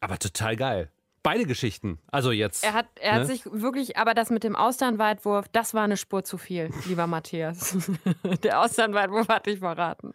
Aber 0.00 0.18
total 0.18 0.56
geil. 0.56 0.90
Beide 1.22 1.44
Geschichten. 1.44 1.98
Also 2.10 2.32
jetzt. 2.32 2.64
Er 2.64 2.72
hat, 2.72 2.86
er 2.98 3.12
hat 3.12 3.20
ne? 3.22 3.26
sich 3.26 3.44
wirklich, 3.44 3.98
aber 3.98 4.14
das 4.14 4.30
mit 4.30 4.42
dem 4.42 4.56
Austernweitwurf, 4.56 5.48
das 5.52 5.74
war 5.74 5.84
eine 5.84 5.98
Spur 5.98 6.24
zu 6.24 6.38
viel, 6.38 6.70
lieber 6.86 7.06
Matthias. 7.06 7.76
Der 8.42 8.60
Austernweitwurf 8.60 9.28
hat 9.28 9.46
dich 9.46 9.58
verraten. 9.58 10.14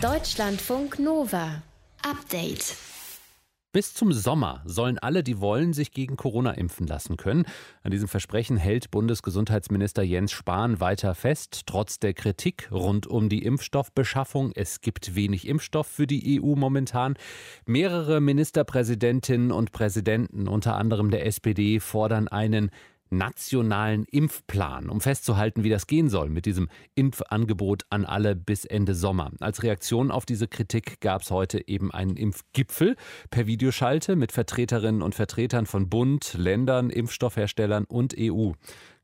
Deutschlandfunk 0.00 1.00
Nova. 1.00 1.62
Update. 2.08 2.76
Bis 3.74 3.92
zum 3.92 4.12
Sommer 4.12 4.62
sollen 4.66 5.00
alle, 5.00 5.24
die 5.24 5.40
wollen, 5.40 5.72
sich 5.72 5.90
gegen 5.90 6.16
Corona 6.16 6.52
impfen 6.52 6.86
lassen 6.86 7.16
können. 7.16 7.44
An 7.82 7.90
diesem 7.90 8.06
Versprechen 8.06 8.56
hält 8.56 8.92
Bundesgesundheitsminister 8.92 10.04
Jens 10.04 10.30
Spahn 10.30 10.78
weiter 10.78 11.16
fest, 11.16 11.62
trotz 11.66 11.98
der 11.98 12.14
Kritik 12.14 12.68
rund 12.70 13.08
um 13.08 13.28
die 13.28 13.42
Impfstoffbeschaffung. 13.42 14.52
Es 14.54 14.80
gibt 14.80 15.16
wenig 15.16 15.48
Impfstoff 15.48 15.88
für 15.88 16.06
die 16.06 16.40
EU 16.40 16.54
momentan. 16.54 17.16
Mehrere 17.66 18.20
Ministerpräsidentinnen 18.20 19.50
und 19.50 19.72
Präsidenten, 19.72 20.46
unter 20.46 20.76
anderem 20.76 21.10
der 21.10 21.26
SPD, 21.26 21.80
fordern 21.80 22.28
einen 22.28 22.70
nationalen 23.16 24.04
Impfplan, 24.04 24.88
um 24.88 25.00
festzuhalten, 25.00 25.64
wie 25.64 25.70
das 25.70 25.86
gehen 25.86 26.08
soll 26.08 26.28
mit 26.28 26.46
diesem 26.46 26.68
Impfangebot 26.94 27.84
an 27.90 28.04
alle 28.04 28.36
bis 28.36 28.64
Ende 28.64 28.94
Sommer. 28.94 29.32
Als 29.40 29.62
Reaktion 29.62 30.10
auf 30.10 30.26
diese 30.26 30.48
Kritik 30.48 31.00
gab 31.00 31.22
es 31.22 31.30
heute 31.30 31.66
eben 31.68 31.90
einen 31.92 32.16
Impfgipfel 32.16 32.96
per 33.30 33.46
Videoschalte 33.46 34.16
mit 34.16 34.32
Vertreterinnen 34.32 35.02
und 35.02 35.14
Vertretern 35.14 35.66
von 35.66 35.88
Bund, 35.88 36.34
Ländern, 36.34 36.90
Impfstoffherstellern 36.90 37.84
und 37.84 38.14
EU. 38.18 38.52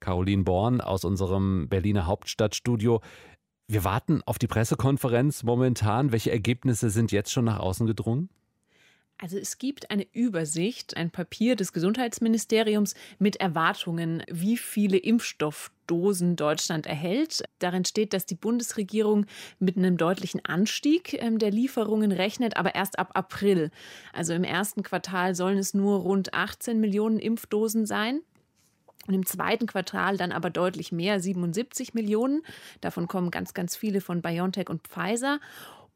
Caroline 0.01 0.45
Born 0.45 0.81
aus 0.81 1.05
unserem 1.05 1.69
Berliner 1.69 2.07
Hauptstadtstudio. 2.07 3.01
Wir 3.69 3.85
warten 3.85 4.23
auf 4.27 4.39
die 4.39 4.49
Pressekonferenz 4.49 5.43
momentan. 5.45 6.11
Welche 6.11 6.33
Ergebnisse 6.33 6.91
sind 6.91 7.13
jetzt 7.13 7.31
schon 7.31 7.45
nach 7.45 7.61
außen 7.61 7.87
gedrungen? 7.87 8.31
Also 9.23 9.37
es 9.37 9.59
gibt 9.59 9.91
eine 9.91 10.07
Übersicht, 10.15 10.97
ein 10.97 11.11
Papier 11.11 11.55
des 11.55 11.75
Gesundheitsministeriums 11.75 12.95
mit 13.19 13.37
Erwartungen, 13.37 14.23
wie 14.31 14.57
viele 14.57 14.97
Impfstoffdosen 14.97 16.37
Deutschland 16.37 16.87
erhält. 16.87 17.43
Darin 17.59 17.85
steht, 17.85 18.15
dass 18.15 18.25
die 18.25 18.35
Bundesregierung 18.35 19.27
mit 19.59 19.77
einem 19.77 19.99
deutlichen 19.99 20.43
Anstieg 20.47 21.23
ähm, 21.23 21.39
der 21.39 21.51
Lieferungen 21.51 22.13
rechnet, 22.13 22.57
aber 22.57 22.75
erst 22.75 22.99
ab 22.99 23.11
April. 23.13 23.71
Also 24.15 24.33
im 24.33 24.43
ersten 24.43 24.83
Quartal 24.83 25.35
sollen 25.35 25.59
es 25.59 25.75
nur 25.75 25.99
rund 25.99 26.33
18 26.33 26.81
Millionen 26.81 27.19
Impfdosen 27.19 27.85
sein. 27.85 28.23
Und 29.07 29.15
im 29.15 29.27
zweiten 29.27 29.67
Quartal 29.67 30.17
dann 30.17 30.33
aber 30.33 30.49
deutlich 30.49 30.93
mehr, 30.93 31.21
77 31.21 31.93
Millionen. 31.93 32.43
Davon 32.81 33.07
kommen 33.07 33.31
ganz, 33.31 33.53
ganz 33.53 33.77
viele 33.77 34.01
von 34.01 34.23
BioNTech 34.23 34.71
und 34.71 34.87
Pfizer 34.87 35.41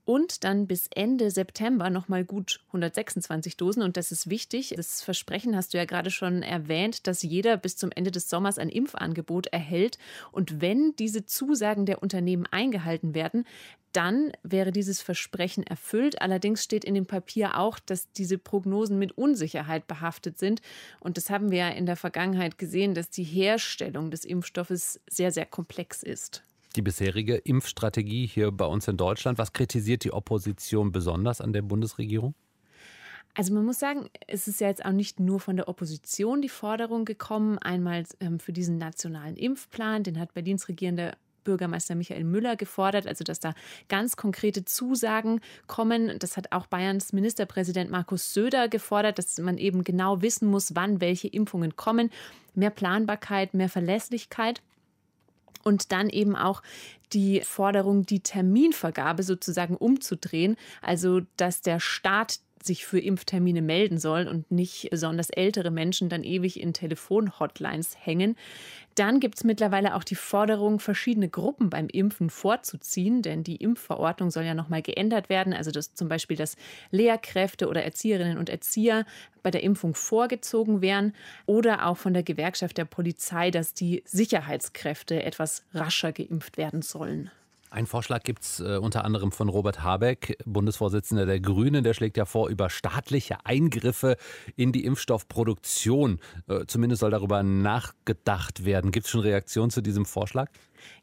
und 0.04 0.44
dann 0.44 0.66
bis 0.66 0.88
Ende 0.94 1.30
September 1.30 1.90
nochmal 1.90 2.24
gut 2.24 2.60
126 2.68 3.56
Dosen. 3.56 3.82
Und 3.82 3.96
das 3.96 4.12
ist 4.12 4.28
wichtig. 4.28 4.74
Das 4.76 5.02
Versprechen 5.02 5.56
hast 5.56 5.72
du 5.72 5.78
ja 5.78 5.84
gerade 5.84 6.10
schon 6.10 6.42
erwähnt, 6.42 7.06
dass 7.06 7.22
jeder 7.22 7.56
bis 7.56 7.76
zum 7.76 7.90
Ende 7.90 8.10
des 8.10 8.28
Sommers 8.28 8.58
ein 8.58 8.68
Impfangebot 8.68 9.46
erhält. 9.48 9.98
Und 10.30 10.60
wenn 10.60 10.94
diese 10.96 11.24
Zusagen 11.24 11.86
der 11.86 12.02
Unternehmen 12.02 12.46
eingehalten 12.50 13.14
werden, 13.14 13.46
dann 13.92 14.32
wäre 14.42 14.72
dieses 14.72 15.00
Versprechen 15.00 15.64
erfüllt. 15.64 16.20
Allerdings 16.20 16.64
steht 16.64 16.84
in 16.84 16.94
dem 16.94 17.06
Papier 17.06 17.58
auch, 17.58 17.78
dass 17.78 18.10
diese 18.12 18.38
Prognosen 18.38 18.98
mit 18.98 19.16
Unsicherheit 19.16 19.86
behaftet 19.86 20.38
sind. 20.38 20.60
Und 21.00 21.16
das 21.16 21.30
haben 21.30 21.50
wir 21.50 21.58
ja 21.58 21.68
in 21.68 21.86
der 21.86 21.96
Vergangenheit 21.96 22.58
gesehen, 22.58 22.94
dass 22.94 23.08
die 23.08 23.24
Herstellung 23.24 24.10
des 24.10 24.24
Impfstoffes 24.24 25.00
sehr, 25.08 25.30
sehr 25.30 25.46
komplex 25.46 26.02
ist 26.02 26.42
die 26.76 26.82
bisherige 26.82 27.36
Impfstrategie 27.36 28.26
hier 28.26 28.50
bei 28.50 28.66
uns 28.66 28.88
in 28.88 28.96
Deutschland. 28.96 29.38
Was 29.38 29.52
kritisiert 29.52 30.04
die 30.04 30.12
Opposition 30.12 30.92
besonders 30.92 31.40
an 31.40 31.52
der 31.52 31.62
Bundesregierung? 31.62 32.34
Also 33.36 33.52
man 33.52 33.64
muss 33.64 33.80
sagen, 33.80 34.08
es 34.28 34.46
ist 34.46 34.60
ja 34.60 34.68
jetzt 34.68 34.84
auch 34.84 34.92
nicht 34.92 35.18
nur 35.18 35.40
von 35.40 35.56
der 35.56 35.68
Opposition 35.68 36.40
die 36.40 36.48
Forderung 36.48 37.04
gekommen, 37.04 37.58
einmal 37.58 38.04
ähm, 38.20 38.38
für 38.38 38.52
diesen 38.52 38.78
nationalen 38.78 39.36
Impfplan, 39.36 40.04
den 40.04 40.20
hat 40.20 40.34
Berlins 40.34 40.68
regierender 40.68 41.16
Bürgermeister 41.42 41.94
Michael 41.94 42.24
Müller 42.24 42.56
gefordert, 42.56 43.06
also 43.06 43.22
dass 43.22 43.38
da 43.38 43.54
ganz 43.88 44.16
konkrete 44.16 44.64
Zusagen 44.64 45.40
kommen. 45.66 46.18
Das 46.18 46.36
hat 46.36 46.52
auch 46.52 46.66
Bayerns 46.66 47.12
Ministerpräsident 47.12 47.90
Markus 47.90 48.32
Söder 48.32 48.68
gefordert, 48.68 49.18
dass 49.18 49.38
man 49.38 49.58
eben 49.58 49.84
genau 49.84 50.22
wissen 50.22 50.48
muss, 50.48 50.74
wann 50.74 51.00
welche 51.00 51.28
Impfungen 51.28 51.76
kommen. 51.76 52.10
Mehr 52.54 52.70
Planbarkeit, 52.70 53.52
mehr 53.52 53.68
Verlässlichkeit 53.68 54.62
und 55.64 55.92
dann 55.92 56.08
eben 56.08 56.36
auch 56.36 56.62
die 57.12 57.40
Forderung, 57.40 58.06
die 58.06 58.20
Terminvergabe 58.20 59.22
sozusagen 59.22 59.76
umzudrehen, 59.76 60.56
also 60.82 61.22
dass 61.36 61.62
der 61.62 61.80
Staat 61.80 62.40
sich 62.62 62.86
für 62.86 62.98
Impftermine 62.98 63.62
melden 63.62 63.98
soll 63.98 64.26
und 64.26 64.50
nicht 64.50 64.88
besonders 64.90 65.28
ältere 65.28 65.70
Menschen 65.70 66.08
dann 66.08 66.24
ewig 66.24 66.58
in 66.58 66.72
Telefonhotlines 66.72 67.94
hängen. 68.00 68.36
Dann 68.94 69.18
gibt 69.18 69.36
es 69.36 69.44
mittlerweile 69.44 69.94
auch 69.94 70.04
die 70.04 70.14
Forderung, 70.14 70.78
verschiedene 70.78 71.28
Gruppen 71.28 71.68
beim 71.68 71.88
Impfen 71.88 72.30
vorzuziehen, 72.30 73.22
denn 73.22 73.42
die 73.42 73.56
Impfverordnung 73.56 74.30
soll 74.30 74.44
ja 74.44 74.54
nochmal 74.54 74.82
geändert 74.82 75.28
werden. 75.28 75.52
Also 75.52 75.72
dass 75.72 75.94
zum 75.94 76.08
Beispiel, 76.08 76.36
dass 76.36 76.56
Lehrkräfte 76.90 77.68
oder 77.68 77.82
Erzieherinnen 77.82 78.38
und 78.38 78.48
Erzieher 78.48 79.04
bei 79.42 79.50
der 79.50 79.62
Impfung 79.64 79.94
vorgezogen 79.94 80.80
wären 80.80 81.12
oder 81.46 81.86
auch 81.86 81.96
von 81.96 82.14
der 82.14 82.22
Gewerkschaft 82.22 82.78
der 82.78 82.84
Polizei, 82.84 83.50
dass 83.50 83.74
die 83.74 84.02
Sicherheitskräfte 84.06 85.22
etwas 85.22 85.64
rascher 85.74 86.12
geimpft 86.12 86.56
werden 86.56 86.82
sollen. 86.82 87.30
Ein 87.74 87.86
Vorschlag 87.86 88.22
gibt 88.22 88.44
es 88.44 88.60
äh, 88.60 88.76
unter 88.76 89.04
anderem 89.04 89.32
von 89.32 89.48
Robert 89.48 89.82
Habeck, 89.82 90.38
Bundesvorsitzender 90.46 91.26
der 91.26 91.40
Grünen. 91.40 91.82
Der 91.82 91.92
schlägt 91.92 92.16
ja 92.16 92.24
vor, 92.24 92.48
über 92.48 92.70
staatliche 92.70 93.44
Eingriffe 93.44 94.16
in 94.54 94.70
die 94.70 94.84
Impfstoffproduktion, 94.84 96.20
äh, 96.46 96.66
zumindest 96.68 97.00
soll 97.00 97.10
darüber 97.10 97.42
nachgedacht 97.42 98.64
werden. 98.64 98.92
Gibt 98.92 99.06
es 99.06 99.10
schon 99.10 99.22
Reaktionen 99.22 99.70
zu 99.70 99.80
diesem 99.80 100.06
Vorschlag? 100.06 100.52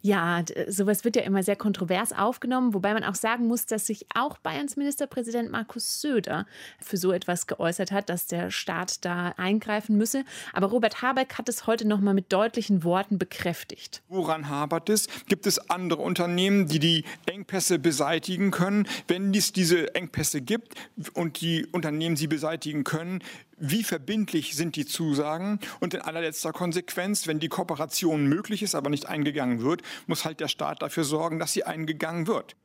Ja, 0.02 0.44
sowas 0.68 1.04
wird 1.04 1.16
ja 1.16 1.22
immer 1.22 1.44
sehr 1.44 1.56
kontrovers 1.56 2.12
aufgenommen, 2.12 2.74
wobei 2.74 2.94
man 2.94 3.04
auch 3.04 3.16
sagen 3.16 3.48
muss, 3.48 3.66
dass 3.66 3.86
sich 3.86 4.06
auch 4.16 4.38
Bayerns 4.40 4.76
Ministerpräsident 4.76 5.52
Markus 5.52 6.02
Söder 6.02 6.48
für 6.80 6.98
so 6.98 7.12
etwas 7.12 7.46
geäußert 7.46 7.92
hat, 7.92 8.10
dass 8.10 8.26
der 8.26 8.50
Staat 8.50 9.06
da 9.06 9.34
eingreifen 9.38 9.98
müsse. 9.98 10.24
Aber 10.54 10.68
Robert 10.68 11.02
Habeck 11.02 11.38
hat 11.38 11.50
es 11.50 11.68
heute 11.68 11.88
noch 11.88 12.00
mal 12.02 12.14
mit 12.14 12.34
deutlichen 12.34 12.84
Worten 12.84 13.20
bekräftigt. 13.20 14.02
Woran 14.08 14.50
hapert 14.50 14.90
es? 14.90 15.08
Gibt 15.28 15.46
es 15.46 15.70
andere 15.70 16.02
Unternehmen, 16.02 16.68
die 16.68 16.80
die 16.80 17.04
Engpässe 17.26 17.78
beseitigen 17.78 18.52
können? 18.52 18.88
Wenn 19.08 19.34
es 19.34 19.54
diese 19.54 19.94
Engpässe 19.94 20.42
gibt 20.42 20.76
und 21.14 21.42
die 21.42 21.66
Unternehmen 21.68 22.16
sie 22.16 22.28
beseitigen 22.28 22.84
können, 22.84 23.24
wie 23.62 23.84
verbindlich 23.84 24.56
sind 24.56 24.76
die 24.76 24.86
Zusagen 24.86 25.60
und 25.80 25.94
in 25.94 26.02
allerletzter 26.02 26.52
Konsequenz, 26.52 27.28
wenn 27.28 27.40
die 27.40 27.48
Kooperation 27.48 28.26
möglich 28.26 28.64
ist, 28.64 28.76
aber 28.76 28.90
nicht 28.90 29.06
eingegangen 29.06 29.62
wird, 29.62 29.84
muss 30.08 30.26
halt 30.26 30.40
der 30.40 30.48
Staat 30.48 30.82
dafür 30.82 31.04
sorgen, 31.04 31.40
dass 31.40 31.54
sie 31.54 31.64
eingegangen 31.64 32.28
wird. 32.28 32.56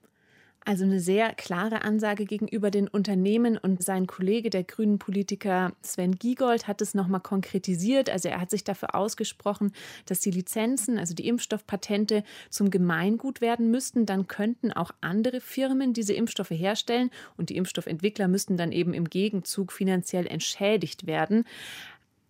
Also 0.69 0.83
eine 0.83 0.99
sehr 0.99 1.33
klare 1.33 1.83
Ansage 1.83 2.25
gegenüber 2.25 2.73
den 2.73 2.89
Unternehmen 2.89 3.57
und 3.57 3.85
sein 3.85 4.09
Kollege, 4.09 4.51
der 4.51 4.65
grünen 4.65 4.99
Politiker 4.99 5.73
Sven 5.81 6.17
Giegold, 6.17 6.67
hat 6.67 6.83
es 6.83 6.93
nochmal 6.93 7.21
konkretisiert. 7.21 8.11
Also 8.11 8.31
er 8.31 8.41
hat 8.41 8.51
sich 8.51 8.65
dafür 8.65 8.97
ausgesprochen, 8.97 9.73
dass 10.07 10.19
die 10.19 10.33
Lizenzen, 10.33 10.99
also 10.99 11.15
die 11.15 11.29
Impfstoffpatente 11.29 12.25
zum 12.51 12.73
Gemeingut 12.73 13.41
werden 13.41 13.71
müssten. 13.71 14.07
Dann 14.07 14.27
könnten 14.27 14.73
auch 14.73 14.91
andere 15.01 15.41
Firmen 15.41 15.93
diese 15.93 16.15
Impfstoffe 16.15 16.51
herstellen 16.51 17.11
und 17.37 17.51
die 17.51 17.57
Impfstoffentwickler 17.59 18.27
müssten 18.27 18.57
dann 18.57 18.73
eben 18.73 18.93
im 18.93 19.09
Gegenzug 19.09 19.71
finanziell 19.71 20.27
entschädigt 20.27 21.07
werden. 21.07 21.45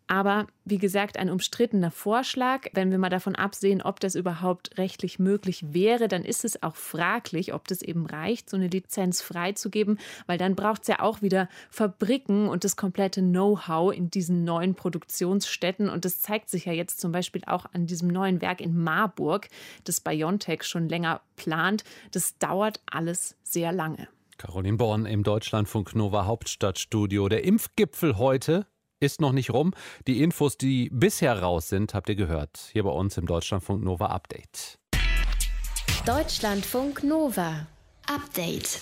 Aber 0.08 0.46
wie 0.64 0.78
gesagt, 0.78 1.16
ein 1.16 1.30
umstrittener 1.30 1.90
Vorschlag. 1.90 2.68
Wenn 2.72 2.90
wir 2.90 2.98
mal 2.98 3.10
davon 3.10 3.34
absehen, 3.34 3.82
ob 3.82 3.98
das 3.98 4.14
überhaupt 4.14 4.78
rechtlich 4.78 5.18
möglich 5.18 5.72
wäre, 5.72 6.06
dann 6.06 6.24
ist 6.24 6.44
es 6.44 6.62
auch 6.62 6.76
fraglich, 6.76 7.52
ob 7.52 7.66
das 7.66 7.82
eben 7.82 8.06
reicht, 8.06 8.48
so 8.48 8.56
eine 8.56 8.68
Lizenz 8.68 9.20
freizugeben, 9.20 9.98
weil 10.26 10.38
dann 10.38 10.54
braucht 10.54 10.82
es 10.82 10.88
ja 10.88 11.00
auch 11.00 11.22
wieder 11.22 11.48
Fabriken 11.70 12.48
und 12.48 12.62
das 12.62 12.76
komplette 12.76 13.20
Know-how 13.20 13.92
in 13.92 14.10
diesen 14.10 14.44
neuen 14.44 14.76
Produktionsstätten. 14.76 15.88
Und 15.88 16.04
das 16.04 16.20
zeigt 16.20 16.50
sich 16.50 16.66
ja 16.66 16.72
jetzt 16.72 17.00
zum 17.00 17.10
Beispiel 17.10 17.42
auch 17.46 17.66
an 17.72 17.86
diesem 17.86 18.08
neuen 18.08 18.40
Werk 18.40 18.60
in 18.60 18.78
Marburg, 18.78 19.48
das 19.84 20.00
BioNTech 20.00 20.62
schon 20.62 20.88
länger 20.88 21.20
plant. 21.34 21.82
Das 22.12 22.38
dauert 22.38 22.80
alles 22.86 23.36
sehr 23.42 23.72
lange. 23.72 24.08
Caroline 24.38 24.76
Born 24.76 25.06
im 25.06 25.22
Deutschlandfunk 25.22 25.94
Nova 25.94 26.26
Hauptstadtstudio. 26.26 27.28
Der 27.28 27.44
Impfgipfel 27.44 28.18
heute 28.18 28.66
ist 29.00 29.20
noch 29.20 29.32
nicht 29.32 29.50
rum. 29.50 29.72
Die 30.06 30.22
Infos, 30.22 30.56
die 30.56 30.90
bisher 30.92 31.40
raus 31.42 31.68
sind, 31.68 31.94
habt 31.94 32.09
ihr 32.09 32.16
gehört. 32.16 32.70
Hier 32.72 32.85
bei 32.85 32.90
uns 32.90 33.16
im 33.16 33.26
Deutschlandfunk 33.26 33.82
Nova 33.85 34.06
Update. 34.06 34.78
Deutschlandfunk 36.04 37.02
Nova 37.02 37.66
Update. 38.06 38.80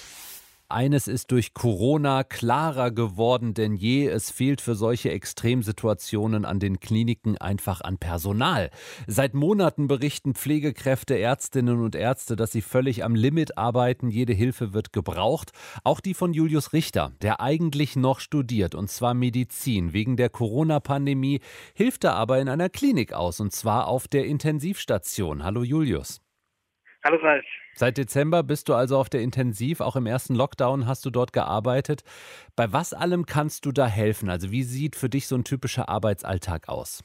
Eines 0.70 1.08
ist 1.08 1.30
durch 1.30 1.52
Corona 1.52 2.24
klarer 2.24 2.90
geworden 2.90 3.52
denn 3.52 3.74
je. 3.74 4.06
Es 4.06 4.30
fehlt 4.30 4.62
für 4.62 4.74
solche 4.74 5.10
Extremsituationen 5.10 6.46
an 6.46 6.58
den 6.58 6.80
Kliniken 6.80 7.36
einfach 7.36 7.82
an 7.82 7.98
Personal. 7.98 8.70
Seit 9.06 9.34
Monaten 9.34 9.88
berichten 9.88 10.34
Pflegekräfte, 10.34 11.18
Ärztinnen 11.18 11.82
und 11.82 11.94
Ärzte, 11.94 12.34
dass 12.34 12.50
sie 12.50 12.62
völlig 12.62 13.04
am 13.04 13.14
Limit 13.14 13.58
arbeiten. 13.58 14.08
Jede 14.08 14.32
Hilfe 14.32 14.72
wird 14.72 14.94
gebraucht. 14.94 15.52
Auch 15.84 16.00
die 16.00 16.14
von 16.14 16.32
Julius 16.32 16.72
Richter, 16.72 17.12
der 17.20 17.40
eigentlich 17.42 17.94
noch 17.94 18.18
studiert, 18.20 18.74
und 18.74 18.88
zwar 18.88 19.12
Medizin. 19.12 19.92
Wegen 19.92 20.16
der 20.16 20.30
Corona-Pandemie 20.30 21.40
hilft 21.74 22.04
er 22.04 22.14
aber 22.14 22.40
in 22.40 22.48
einer 22.48 22.70
Klinik 22.70 23.12
aus, 23.12 23.38
und 23.38 23.52
zwar 23.52 23.86
auf 23.86 24.08
der 24.08 24.24
Intensivstation. 24.24 25.44
Hallo 25.44 25.62
Julius. 25.62 26.22
Hallo 27.04 27.18
Ralf. 27.22 27.44
Seit 27.76 27.98
Dezember 27.98 28.44
bist 28.44 28.68
du 28.68 28.74
also 28.74 28.96
auf 28.96 29.08
der 29.08 29.20
Intensiv. 29.20 29.80
Auch 29.80 29.96
im 29.96 30.06
ersten 30.06 30.34
Lockdown 30.34 30.86
hast 30.86 31.04
du 31.04 31.10
dort 31.10 31.32
gearbeitet. 31.32 32.04
Bei 32.56 32.72
was 32.72 32.94
allem 32.94 33.26
kannst 33.26 33.66
du 33.66 33.72
da 33.72 33.86
helfen? 33.86 34.30
Also 34.30 34.52
wie 34.52 34.62
sieht 34.62 34.94
für 34.94 35.08
dich 35.08 35.26
so 35.26 35.34
ein 35.34 35.44
typischer 35.44 35.88
Arbeitsalltag 35.88 36.68
aus? 36.68 37.02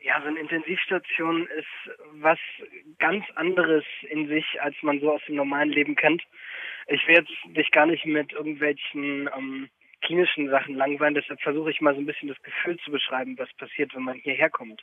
Ja, 0.00 0.20
so 0.22 0.28
eine 0.28 0.38
Intensivstation 0.38 1.48
ist 1.58 1.92
was 2.20 2.38
ganz 3.00 3.24
anderes 3.34 3.84
in 4.08 4.28
sich, 4.28 4.44
als 4.60 4.76
man 4.82 5.00
so 5.00 5.12
aus 5.12 5.20
dem 5.26 5.34
normalen 5.34 5.70
Leben 5.70 5.96
kennt. 5.96 6.22
Ich 6.86 7.06
will 7.08 7.16
jetzt 7.16 7.56
dich 7.56 7.70
gar 7.72 7.86
nicht 7.86 8.06
mit 8.06 8.32
irgendwelchen 8.32 9.28
ähm, 9.36 9.68
klinischen 10.02 10.48
Sachen 10.50 10.76
langweilen, 10.76 11.14
deshalb 11.14 11.40
versuche 11.42 11.70
ich 11.70 11.80
mal 11.80 11.94
so 11.94 12.00
ein 12.00 12.06
bisschen 12.06 12.28
das 12.28 12.40
Gefühl 12.42 12.78
zu 12.78 12.90
beschreiben, 12.92 13.36
was 13.38 13.52
passiert, 13.54 13.94
wenn 13.94 14.04
man 14.04 14.16
hierher 14.16 14.50
kommt. 14.50 14.82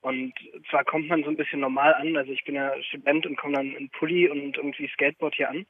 Und 0.00 0.32
zwar 0.70 0.84
kommt 0.84 1.08
man 1.08 1.24
so 1.24 1.30
ein 1.30 1.36
bisschen 1.36 1.60
normal 1.60 1.94
an, 1.94 2.16
also 2.16 2.30
ich 2.32 2.44
bin 2.44 2.54
ja 2.54 2.72
Student 2.84 3.26
und 3.26 3.36
komme 3.36 3.56
dann 3.56 3.74
in 3.74 3.90
Pulli 3.90 4.28
und 4.28 4.56
irgendwie 4.56 4.88
Skateboard 4.88 5.34
hier 5.34 5.50
an. 5.50 5.66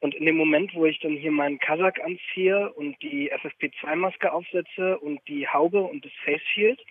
Und 0.00 0.14
in 0.14 0.24
dem 0.24 0.36
Moment, 0.36 0.74
wo 0.74 0.86
ich 0.86 0.98
dann 1.00 1.12
hier 1.12 1.30
meinen 1.30 1.58
Kazak 1.58 2.00
anziehe 2.00 2.72
und 2.72 3.00
die 3.02 3.32
FFP2-Maske 3.32 4.32
aufsetze 4.32 4.98
und 4.98 5.20
die 5.28 5.46
Haube 5.46 5.82
und 5.82 6.04
das 6.04 6.12
Face 6.24 6.42
Shield 6.54 6.82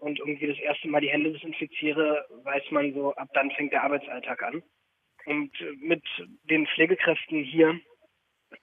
und 0.00 0.18
irgendwie 0.18 0.48
das 0.48 0.58
erste 0.58 0.88
Mal 0.88 1.00
die 1.00 1.10
Hände 1.10 1.32
desinfiziere, 1.32 2.26
weiß 2.42 2.70
man 2.72 2.92
so, 2.92 3.14
ab 3.14 3.28
dann 3.34 3.52
fängt 3.52 3.72
der 3.72 3.84
Arbeitsalltag 3.84 4.42
an. 4.42 4.62
Und 5.24 5.52
mit 5.80 6.02
den 6.44 6.66
Pflegekräften 6.66 7.44
hier 7.44 7.80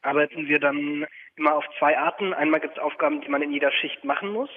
arbeiten 0.01 0.47
wir 0.47 0.59
dann 0.59 1.07
immer 1.37 1.55
auf 1.55 1.65
zwei 1.79 1.97
Arten. 1.97 2.33
Einmal 2.33 2.59
gibt 2.59 2.77
es 2.77 2.83
Aufgaben, 2.83 3.21
die 3.21 3.29
man 3.29 3.41
in 3.41 3.53
jeder 3.53 3.71
Schicht 3.71 4.03
machen 4.03 4.29
muss. 4.33 4.49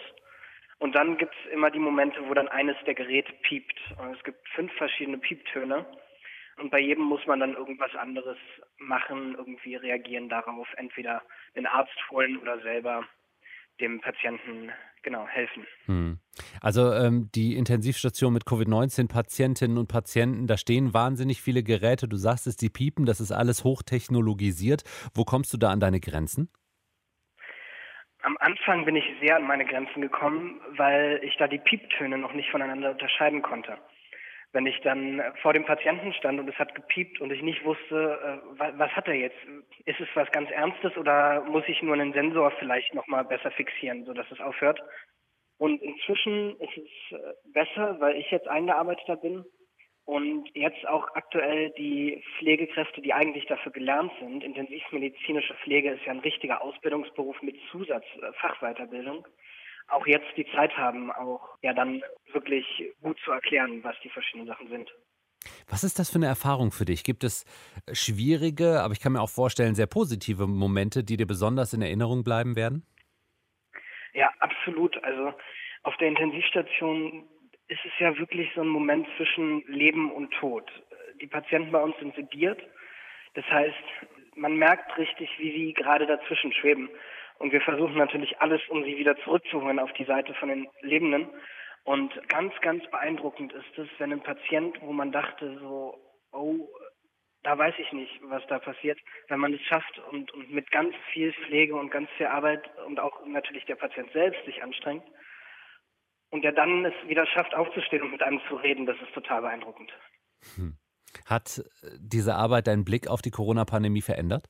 Und 0.83 0.97
dann 0.97 1.17
gibt 1.17 1.33
es 1.33 1.53
immer 1.53 1.71
die 1.71 1.79
Momente, 1.79 2.19
wo 2.27 2.35
dann 2.35 2.49
eines 2.49 2.75
der 2.85 2.95
Geräte 2.95 3.33
piept. 3.43 3.79
Und 3.99 4.17
es 4.17 4.25
gibt 4.25 4.41
fünf 4.49 4.73
verschiedene 4.73 5.17
Pieptöne. 5.17 5.87
Und 6.57 6.73
bei 6.73 6.81
jedem 6.81 7.05
muss 7.05 7.25
man 7.25 7.39
dann 7.39 7.55
irgendwas 7.55 7.95
anderes 7.95 8.37
machen, 8.79 9.37
irgendwie 9.39 9.77
reagieren 9.77 10.29
darauf, 10.29 10.67
entweder 10.77 11.23
den 11.55 11.67
Arzt 11.67 11.97
holen 12.11 12.37
oder 12.37 12.61
selber 12.63 13.05
dem 13.81 14.01
Patienten 14.01 14.73
genau 15.05 15.25
helfen. 15.29 15.65
Hm. 15.87 16.19
Also 16.61 16.93
ähm, 16.93 17.31
die 17.33 17.55
Intensivstation 17.55 18.33
mit 18.33 18.45
Covid-19-Patientinnen 18.45 19.79
und 19.79 19.87
Patienten, 19.87 20.49
da 20.49 20.57
stehen 20.57 20.93
wahnsinnig 20.93 21.41
viele 21.41 21.63
Geräte. 21.63 22.09
Du 22.09 22.17
sagst 22.17 22.49
es, 22.49 22.57
die 22.57 22.71
piepen, 22.71 23.07
das 23.07 23.21
ist 23.21 23.31
alles 23.31 23.63
hochtechnologisiert. 23.63 24.83
Wo 25.15 25.25
kommst 25.25 25.53
du 25.53 25.59
da 25.59 25.71
an 25.71 25.79
deine 25.79 26.01
Grenzen? 26.01 26.51
Am 28.23 28.37
Anfang 28.39 28.85
bin 28.85 28.95
ich 28.95 29.05
sehr 29.21 29.37
an 29.37 29.47
meine 29.47 29.65
Grenzen 29.65 30.01
gekommen, 30.01 30.61
weil 30.77 31.21
ich 31.25 31.37
da 31.39 31.49
die 31.49 31.59
Pieptöne 31.59 32.19
noch 32.19 32.33
nicht 32.33 32.51
voneinander 32.51 32.93
unterscheiden 32.93 33.43
konnte. 33.43 33.77
Wenn 34.53 34.67
ich 34.67 34.81
dann 34.83 35.21
vor 35.41 35.53
dem 35.53 35.65
Patienten 35.65 36.13
stand 36.13 36.39
und 36.39 36.49
es 36.49 36.59
hat 36.59 36.75
gepiept 36.75 37.21
und 37.21 37.33
ich 37.33 37.43
nicht 37.43 37.65
wusste, 37.65 38.41
äh, 38.59 38.79
was 38.79 38.91
hat 38.93 39.09
er 39.09 39.15
jetzt? 39.15 39.39
Ist 39.87 39.99
es 39.99 40.09
was 40.15 40.31
ganz 40.31 40.51
Ernstes 40.51 40.97
oder 40.97 41.43
muss 41.43 41.65
ich 41.67 41.83
nur 41.83 41.95
einen 41.95 42.13
Sensor 42.13 42.53
vielleicht 42.59 42.95
nochmal 42.95 43.25
besser 43.25 43.51
fixieren, 43.51 44.05
sodass 44.05 44.31
es 44.31 44.41
aufhört? 44.41 44.81
Und 45.59 45.83
inzwischen 45.83 46.61
ist 46.61 46.77
es 46.77 47.19
äh, 47.19 47.33
besser, 47.53 47.99
weil 47.99 48.17
ich 48.17 48.31
jetzt 48.31 48.47
eingearbeiteter 48.47 49.17
bin 49.17 49.45
und 50.05 50.49
jetzt 50.55 50.87
auch 50.89 51.09
aktuell 51.15 51.71
die 51.79 52.23
Pflegekräfte, 52.39 53.01
die 53.01 53.13
eigentlich 53.13 53.47
dafür 53.47 53.73
gelernt 53.73 54.13
sind, 54.19 54.43
intensivmedizinische 54.43 55.55
Pflege 55.63 55.93
ist 55.93 56.05
ja 56.05 56.13
ein 56.13 56.19
richtiger 56.21 56.61
Ausbildungsberuf 56.63 57.41
mit 57.43 57.57
Zusatzfachweiterbildung, 57.71 59.27
auch 59.89 60.07
jetzt 60.07 60.27
die 60.37 60.47
Zeit 60.55 60.77
haben, 60.77 61.13
auch 61.13 61.57
ja 61.63 61.73
dann 61.73 62.03
wirklich 62.33 62.67
gut 63.01 63.19
zu 63.25 63.31
erklären, 63.31 63.85
was 63.85 63.95
die 64.03 64.09
verschiedenen 64.09 64.49
Sachen 64.49 64.69
sind. 64.69 64.93
Was 65.69 65.85
ist 65.85 65.99
das 65.99 66.11
für 66.11 66.17
eine 66.17 66.27
Erfahrung 66.27 66.73
für 66.73 66.85
dich? 66.85 67.05
Gibt 67.05 67.25
es 67.25 67.45
schwierige, 67.93 68.81
aber 68.81 68.93
ich 68.93 69.01
kann 69.01 69.13
mir 69.13 69.21
auch 69.21 69.31
vorstellen, 69.31 69.75
sehr 69.75 69.87
positive 69.87 70.47
Momente, 70.47 71.05
die 71.05 71.17
dir 71.17 71.27
besonders 71.27 71.73
in 71.73 71.83
Erinnerung 71.83 72.25
bleiben 72.25 72.57
werden? 72.57 72.87
Ja, 74.15 74.31
absolut. 74.41 75.03
Also 75.03 75.33
auf 75.83 75.97
der 75.97 76.09
Intensivstation 76.09 77.29
ist 77.73 77.85
es 77.87 77.99
ja 77.99 78.19
wirklich 78.19 78.51
so 78.55 78.61
ein 78.61 78.69
Moment 78.69 79.07
zwischen 79.17 79.65
Leben 79.67 80.13
und 80.13 80.31
Tod. 80.35 80.71
Die 81.23 81.27
Patienten 81.27 81.73
bei 81.73 81.83
uns 81.83 81.97
sind 81.99 82.15
sediert. 82.15 82.61
Das 83.35 83.47
heißt, 83.47 83.85
man 84.35 84.57
merkt 84.57 84.97
richtig, 84.99 85.31
wie 85.39 85.53
sie 85.53 85.73
gerade 85.73 86.07
dazwischen 86.07 86.53
schweben. 86.53 86.91
Und 87.39 87.51
wir 87.51 87.63
versuchen 87.63 87.97
natürlich 87.97 88.39
alles, 88.41 88.61
um 88.69 88.85
sie 88.85 88.99
wieder 88.99 89.17
zurückzuholen 89.25 89.79
auf 89.79 89.93
die 89.95 90.05
Seite 90.05 90.35
von 90.35 90.51
den 90.51 90.69
Lebenden. 90.83 91.29
Und 91.85 92.13
ganz, 92.29 92.53
ganz 92.61 92.89
beeindruckend 92.91 93.55
ist 93.55 93.79
es, 93.79 93.89
wenn 93.99 94.13
ein 94.13 94.23
Patient, 94.23 94.79
wo 94.83 94.93
man 94.93 95.11
dachte 95.11 95.59
so, 95.59 95.99
oh, 96.31 96.69
da 97.43 97.57
weiß 97.57 97.75
ich 97.79 97.91
nicht, 97.93 98.21
was 98.25 98.47
da 98.49 98.59
passiert, 98.59 98.99
wenn 99.29 99.41
man 99.41 99.55
es 99.55 99.63
schafft 99.63 99.99
und, 100.11 100.31
und 100.35 100.53
mit 100.53 100.71
ganz 100.71 100.95
viel 101.13 101.33
Pflege 101.33 101.75
und 101.75 101.91
ganz 101.91 102.09
viel 102.19 102.27
Arbeit 102.27 102.63
und 102.87 103.01
auch 103.01 103.25
natürlich 103.27 103.65
der 103.65 103.77
Patient 103.77 104.13
selbst 104.13 104.45
sich 104.45 104.63
anstrengt, 104.63 105.03
und 106.33 106.43
der 106.43 106.53
dann 106.53 106.85
es 106.87 106.95
wieder 107.07 107.27
schafft, 107.27 107.55
aufzustehen 107.55 108.03
und 108.03 108.11
mit 108.11 108.23
einem 108.23 108.41
zu 108.49 108.57
reden, 108.57 108.87
das 108.87 108.97
ist 109.01 109.13
total 109.13 109.43
beeindruckend. 109.43 109.93
Hm. 110.57 110.77
Hat 111.27 111.59
äh, 111.83 111.91
diese 112.01 112.35
Arbeit 112.35 112.67
deinen 112.67 112.85
Blick 112.85 113.07
auf 113.07 113.23
die 113.23 113.31
Corona-Pandemie 113.31 114.01
verändert? 114.01 114.49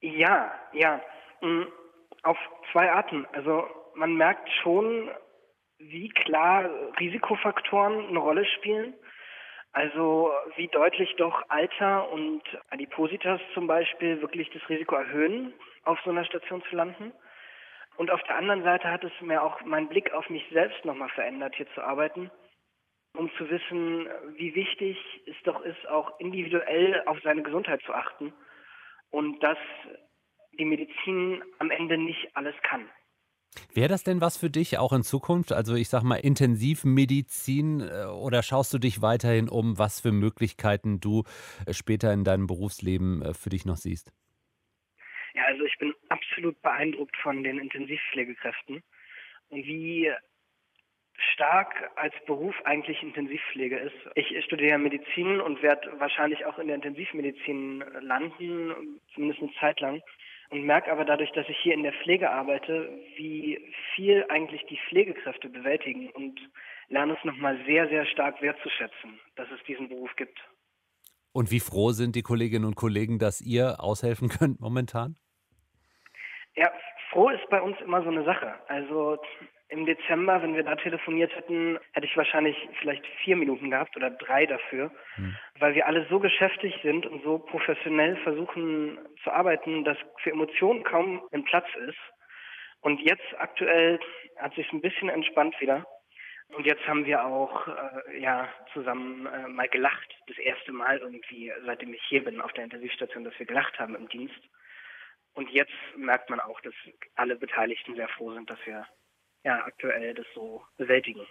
Ja, 0.00 0.52
ja. 0.72 1.00
Hm, 1.40 1.66
auf 2.22 2.36
zwei 2.70 2.92
Arten. 2.92 3.26
Also 3.32 3.66
man 3.94 4.14
merkt 4.14 4.48
schon, 4.62 5.10
wie 5.78 6.10
klar 6.10 6.68
Risikofaktoren 7.00 8.08
eine 8.08 8.18
Rolle 8.18 8.44
spielen. 8.44 8.94
Also 9.72 10.30
wie 10.56 10.68
deutlich 10.68 11.14
doch 11.16 11.44
Alter 11.48 12.10
und 12.10 12.42
Adipositas 12.68 13.40
zum 13.54 13.66
Beispiel 13.66 14.20
wirklich 14.20 14.50
das 14.50 14.68
Risiko 14.68 14.96
erhöhen, 14.96 15.54
auf 15.84 15.98
so 16.04 16.10
einer 16.10 16.24
Station 16.24 16.62
zu 16.68 16.76
landen. 16.76 17.12
Und 17.96 18.10
auf 18.10 18.22
der 18.22 18.36
anderen 18.36 18.62
Seite 18.62 18.88
hat 18.88 19.04
es 19.04 19.12
mir 19.20 19.42
auch 19.42 19.60
meinen 19.62 19.88
Blick 19.88 20.12
auf 20.12 20.28
mich 20.30 20.44
selbst 20.50 20.84
nochmal 20.84 21.10
verändert, 21.10 21.54
hier 21.56 21.66
zu 21.74 21.82
arbeiten, 21.82 22.30
um 23.16 23.30
zu 23.36 23.48
wissen, 23.50 24.08
wie 24.36 24.54
wichtig 24.54 24.96
es 25.26 25.36
doch 25.44 25.60
ist, 25.62 25.86
auch 25.88 26.18
individuell 26.18 27.02
auf 27.06 27.18
seine 27.22 27.42
Gesundheit 27.42 27.82
zu 27.82 27.92
achten 27.92 28.32
und 29.10 29.42
dass 29.42 29.58
die 30.58 30.64
Medizin 30.64 31.42
am 31.58 31.70
Ende 31.70 31.98
nicht 31.98 32.34
alles 32.34 32.54
kann. 32.62 32.88
Wäre 33.74 33.88
das 33.88 34.04
denn 34.04 34.20
was 34.20 34.36
für 34.36 34.50
dich 34.50 34.78
auch 34.78 34.92
in 34.92 35.02
Zukunft? 35.02 35.52
Also 35.52 35.74
ich 35.74 35.88
sag 35.88 36.02
mal 36.02 36.16
Intensivmedizin 36.16 37.80
äh, 37.80 38.04
oder 38.04 38.42
schaust 38.42 38.72
du 38.72 38.78
dich 38.78 39.02
weiterhin 39.02 39.48
um, 39.48 39.78
was 39.78 40.00
für 40.00 40.12
Möglichkeiten 40.12 41.00
du 41.00 41.24
äh, 41.66 41.72
später 41.72 42.12
in 42.12 42.24
deinem 42.24 42.46
Berufsleben 42.46 43.22
äh, 43.22 43.34
für 43.34 43.50
dich 43.50 43.64
noch 43.66 43.76
siehst? 43.76 44.12
Ja, 45.34 45.44
also 45.46 45.64
ich 45.64 45.76
bin 45.78 45.94
absolut 46.40 46.62
beeindruckt 46.62 47.16
von 47.22 47.42
den 47.44 47.58
Intensivpflegekräften 47.58 48.82
und 49.50 49.66
wie 49.66 50.10
stark 51.34 51.90
als 51.96 52.14
Beruf 52.26 52.54
eigentlich 52.64 53.02
Intensivpflege 53.02 53.76
ist. 53.76 53.96
Ich 54.14 54.44
studiere 54.44 54.78
Medizin 54.78 55.40
und 55.40 55.62
werde 55.62 55.92
wahrscheinlich 55.98 56.46
auch 56.46 56.58
in 56.58 56.68
der 56.68 56.76
Intensivmedizin 56.76 57.84
landen, 58.00 59.00
zumindest 59.14 59.42
eine 59.42 59.52
Zeit 59.60 59.80
lang. 59.80 60.00
Und 60.48 60.64
merke 60.64 60.90
aber 60.90 61.04
dadurch, 61.04 61.30
dass 61.32 61.48
ich 61.48 61.58
hier 61.62 61.74
in 61.74 61.82
der 61.82 61.92
Pflege 61.92 62.30
arbeite, 62.30 62.88
wie 63.16 63.60
viel 63.94 64.24
eigentlich 64.30 64.64
die 64.68 64.78
Pflegekräfte 64.88 65.48
bewältigen 65.48 66.08
und 66.10 66.40
lerne 66.88 67.16
es 67.16 67.24
nochmal 67.24 67.56
sehr, 67.66 67.88
sehr 67.88 68.06
stark 68.06 68.40
wertzuschätzen, 68.40 69.20
dass 69.36 69.48
es 69.50 69.62
diesen 69.66 69.88
Beruf 69.88 70.10
gibt. 70.16 70.38
Und 71.32 71.50
wie 71.52 71.60
froh 71.60 71.92
sind 71.92 72.16
die 72.16 72.22
Kolleginnen 72.22 72.64
und 72.64 72.74
Kollegen, 72.74 73.18
dass 73.18 73.40
ihr 73.40 73.80
aushelfen 73.80 74.28
könnt 74.28 74.58
momentan? 74.60 75.16
Ja, 76.56 76.72
froh 77.10 77.30
ist 77.30 77.48
bei 77.48 77.60
uns 77.60 77.80
immer 77.80 78.02
so 78.02 78.08
eine 78.08 78.24
Sache. 78.24 78.54
Also 78.68 79.18
im 79.68 79.86
Dezember, 79.86 80.42
wenn 80.42 80.56
wir 80.56 80.64
da 80.64 80.74
telefoniert 80.74 81.34
hätten, 81.34 81.78
hätte 81.92 82.06
ich 82.06 82.16
wahrscheinlich 82.16 82.56
vielleicht 82.80 83.06
vier 83.22 83.36
Minuten 83.36 83.70
gehabt 83.70 83.96
oder 83.96 84.10
drei 84.10 84.46
dafür, 84.46 84.90
hm. 85.14 85.36
weil 85.60 85.74
wir 85.74 85.86
alle 85.86 86.06
so 86.10 86.18
geschäftig 86.18 86.74
sind 86.82 87.06
und 87.06 87.22
so 87.22 87.38
professionell 87.38 88.16
versuchen 88.18 88.98
zu 89.22 89.30
arbeiten, 89.30 89.84
dass 89.84 89.96
für 90.18 90.30
Emotionen 90.30 90.82
kaum 90.82 91.22
ein 91.32 91.44
Platz 91.44 91.68
ist. 91.86 91.98
Und 92.80 93.00
jetzt 93.00 93.38
aktuell 93.38 94.00
hat 94.38 94.54
sich 94.54 94.72
ein 94.72 94.80
bisschen 94.80 95.08
entspannt 95.08 95.54
wieder. 95.60 95.84
Und 96.56 96.66
jetzt 96.66 96.84
haben 96.88 97.06
wir 97.06 97.24
auch 97.24 97.68
äh, 97.68 98.18
ja 98.18 98.48
zusammen 98.72 99.26
äh, 99.26 99.46
mal 99.46 99.68
gelacht. 99.68 100.16
Das 100.26 100.38
erste 100.38 100.72
Mal 100.72 100.98
irgendwie, 100.98 101.52
seitdem 101.64 101.94
ich 101.94 102.02
hier 102.08 102.24
bin 102.24 102.40
auf 102.40 102.52
der 102.54 102.64
Intensivstation, 102.64 103.22
dass 103.22 103.38
wir 103.38 103.46
gelacht 103.46 103.78
haben 103.78 103.94
im 103.94 104.08
Dienst. 104.08 104.40
Und 105.34 105.50
jetzt 105.50 105.72
merkt 105.96 106.30
man 106.30 106.40
auch, 106.40 106.60
dass 106.60 106.74
alle 107.14 107.36
Beteiligten 107.36 107.94
sehr 107.94 108.08
froh 108.08 108.32
sind, 108.34 108.50
dass 108.50 108.58
wir 108.64 108.86
ja 109.44 109.64
aktuell 109.64 110.14
das 110.14 110.26
so 110.34 110.62
bewältigen. 110.76 111.26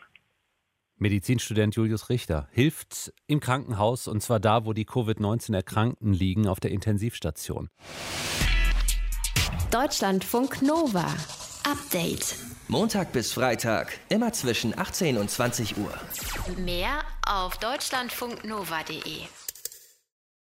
Medizinstudent 0.98 1.76
Julius 1.76 2.10
Richter 2.10 2.50
hilft 2.52 3.14
im 3.28 3.40
Krankenhaus 3.40 4.08
und 4.08 4.22
zwar 4.22 4.40
da, 4.40 4.66
wo 4.66 4.74
die 4.74 4.86
Covid-19-Erkrankten 4.86 6.12
liegen, 6.12 6.48
auf 6.48 6.60
der 6.60 6.72
Intensivstation. 6.72 7.70
Deutschlandfunk 9.72 10.62
Nova. 10.62 11.06
Update. 11.64 12.36
Montag 12.68 13.14
bis 13.14 13.34
Freitag, 13.34 13.98
immer 14.10 14.34
zwischen 14.34 14.78
18 14.78 15.18
und 15.18 15.30
20 15.30 15.78
Uhr. 15.78 15.94
Mehr 16.58 17.04
auf 17.26 17.58
deutschlandfunknova.de. 17.58 19.39